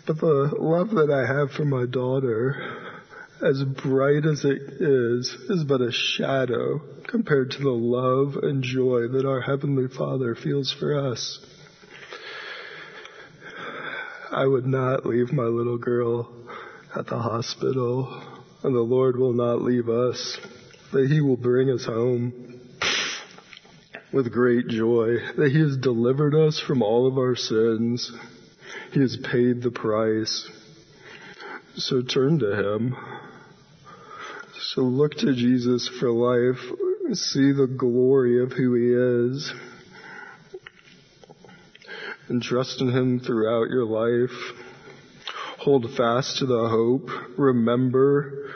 But 0.05 0.19
the 0.19 0.55
love 0.59 0.89
that 0.91 1.09
I 1.09 1.25
have 1.25 1.51
for 1.51 1.63
my 1.63 1.85
daughter, 1.85 2.57
as 3.41 3.63
bright 3.63 4.25
as 4.25 4.43
it 4.43 4.61
is, 4.81 5.33
is 5.49 5.63
but 5.63 5.79
a 5.79 5.93
shadow 5.93 6.81
compared 7.07 7.51
to 7.51 7.59
the 7.63 7.69
love 7.69 8.35
and 8.35 8.63
joy 8.63 9.07
that 9.07 9.25
our 9.25 9.39
Heavenly 9.39 9.87
Father 9.87 10.35
feels 10.35 10.73
for 10.73 11.09
us. 11.09 11.39
I 14.33 14.47
would 14.47 14.65
not 14.65 15.05
leave 15.05 15.31
my 15.31 15.43
little 15.43 15.77
girl 15.77 16.27
at 16.95 17.05
the 17.05 17.19
hospital, 17.19 18.19
and 18.63 18.73
the 18.73 18.79
Lord 18.79 19.15
will 19.15 19.33
not 19.33 19.61
leave 19.61 19.89
us, 19.89 20.39
that 20.91 21.07
He 21.07 21.21
will 21.21 21.37
bring 21.37 21.69
us 21.69 21.85
home 21.85 22.59
with 24.11 24.33
great 24.33 24.67
joy, 24.69 25.17
that 25.37 25.51
He 25.51 25.59
has 25.59 25.77
delivered 25.77 26.33
us 26.33 26.59
from 26.59 26.81
all 26.81 27.05
of 27.05 27.19
our 27.19 27.35
sins. 27.35 28.11
He 28.91 29.01
has 29.01 29.17
paid 29.17 29.61
the 29.61 29.71
price. 29.71 30.49
So 31.75 32.01
turn 32.01 32.39
to 32.39 32.55
Him. 32.55 32.95
So 34.59 34.81
look 34.81 35.13
to 35.15 35.35
Jesus 35.35 35.87
for 35.99 36.09
life. 36.09 36.59
See 37.13 37.51
the 37.51 37.67
glory 37.67 38.41
of 38.41 38.51
who 38.51 38.73
He 38.73 38.93
is. 39.35 39.53
And 42.29 42.41
trust 42.41 42.79
in 42.81 42.89
Him 42.89 43.19
throughout 43.19 43.69
your 43.69 43.85
life. 43.85 44.35
Hold 45.59 45.93
fast 45.95 46.37
to 46.37 46.45
the 46.45 46.69
hope. 46.69 47.09
Remember 47.37 48.49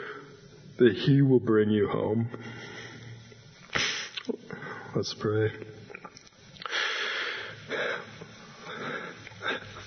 that 0.78 0.94
He 0.94 1.22
will 1.22 1.40
bring 1.40 1.70
you 1.70 1.88
home. 1.88 2.30
Let's 4.94 5.14
pray. 5.14 5.50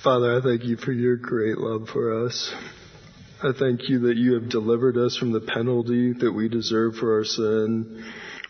Father, 0.04 0.38
I 0.38 0.42
thank 0.42 0.64
you 0.64 0.78
for 0.78 0.92
your 0.92 1.16
great 1.16 1.58
love 1.58 1.90
for 1.90 2.26
us. 2.26 2.54
I 3.44 3.52
thank 3.52 3.90
you 3.90 4.00
that 4.08 4.18
you 4.18 4.34
have 4.36 4.50
delivered 4.50 4.98
us 4.98 5.18
from 5.18 5.32
the 5.32 5.42
penalty 5.42 6.14
that 6.14 6.32
we 6.32 6.50
deserve 6.50 6.96
for 6.96 7.18
our 7.18 7.24
sin, 7.24 8.04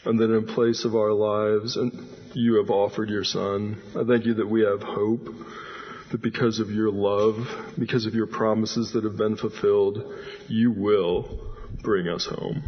and 0.06 0.20
that 0.20 0.34
in 0.34 0.46
place 0.46 0.86
of 0.86 0.96
our 0.96 1.14
lives, 1.14 1.78
and 1.78 2.08
you 2.34 2.56
have 2.56 2.70
offered 2.70 3.10
your 3.10 3.24
Son. 3.24 3.82
I 3.96 4.04
thank 4.04 4.26
you 4.26 4.36
that 4.36 4.48
we 4.48 4.62
have 4.62 4.82
hope, 4.82 5.28
that 6.12 6.22
because 6.22 6.60
of 6.60 6.70
your 6.70 6.92
love, 6.92 7.48
because 7.78 8.06
of 8.06 8.14
your 8.14 8.28
promises 8.28 8.94
that 8.94 9.04
have 9.04 9.18
been 9.18 9.38
fulfilled, 9.38 10.04
you 10.48 10.72
will 10.72 11.40
bring 11.84 12.08
us 12.08 12.26
home. 12.26 12.64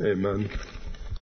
Amen. 0.00 0.50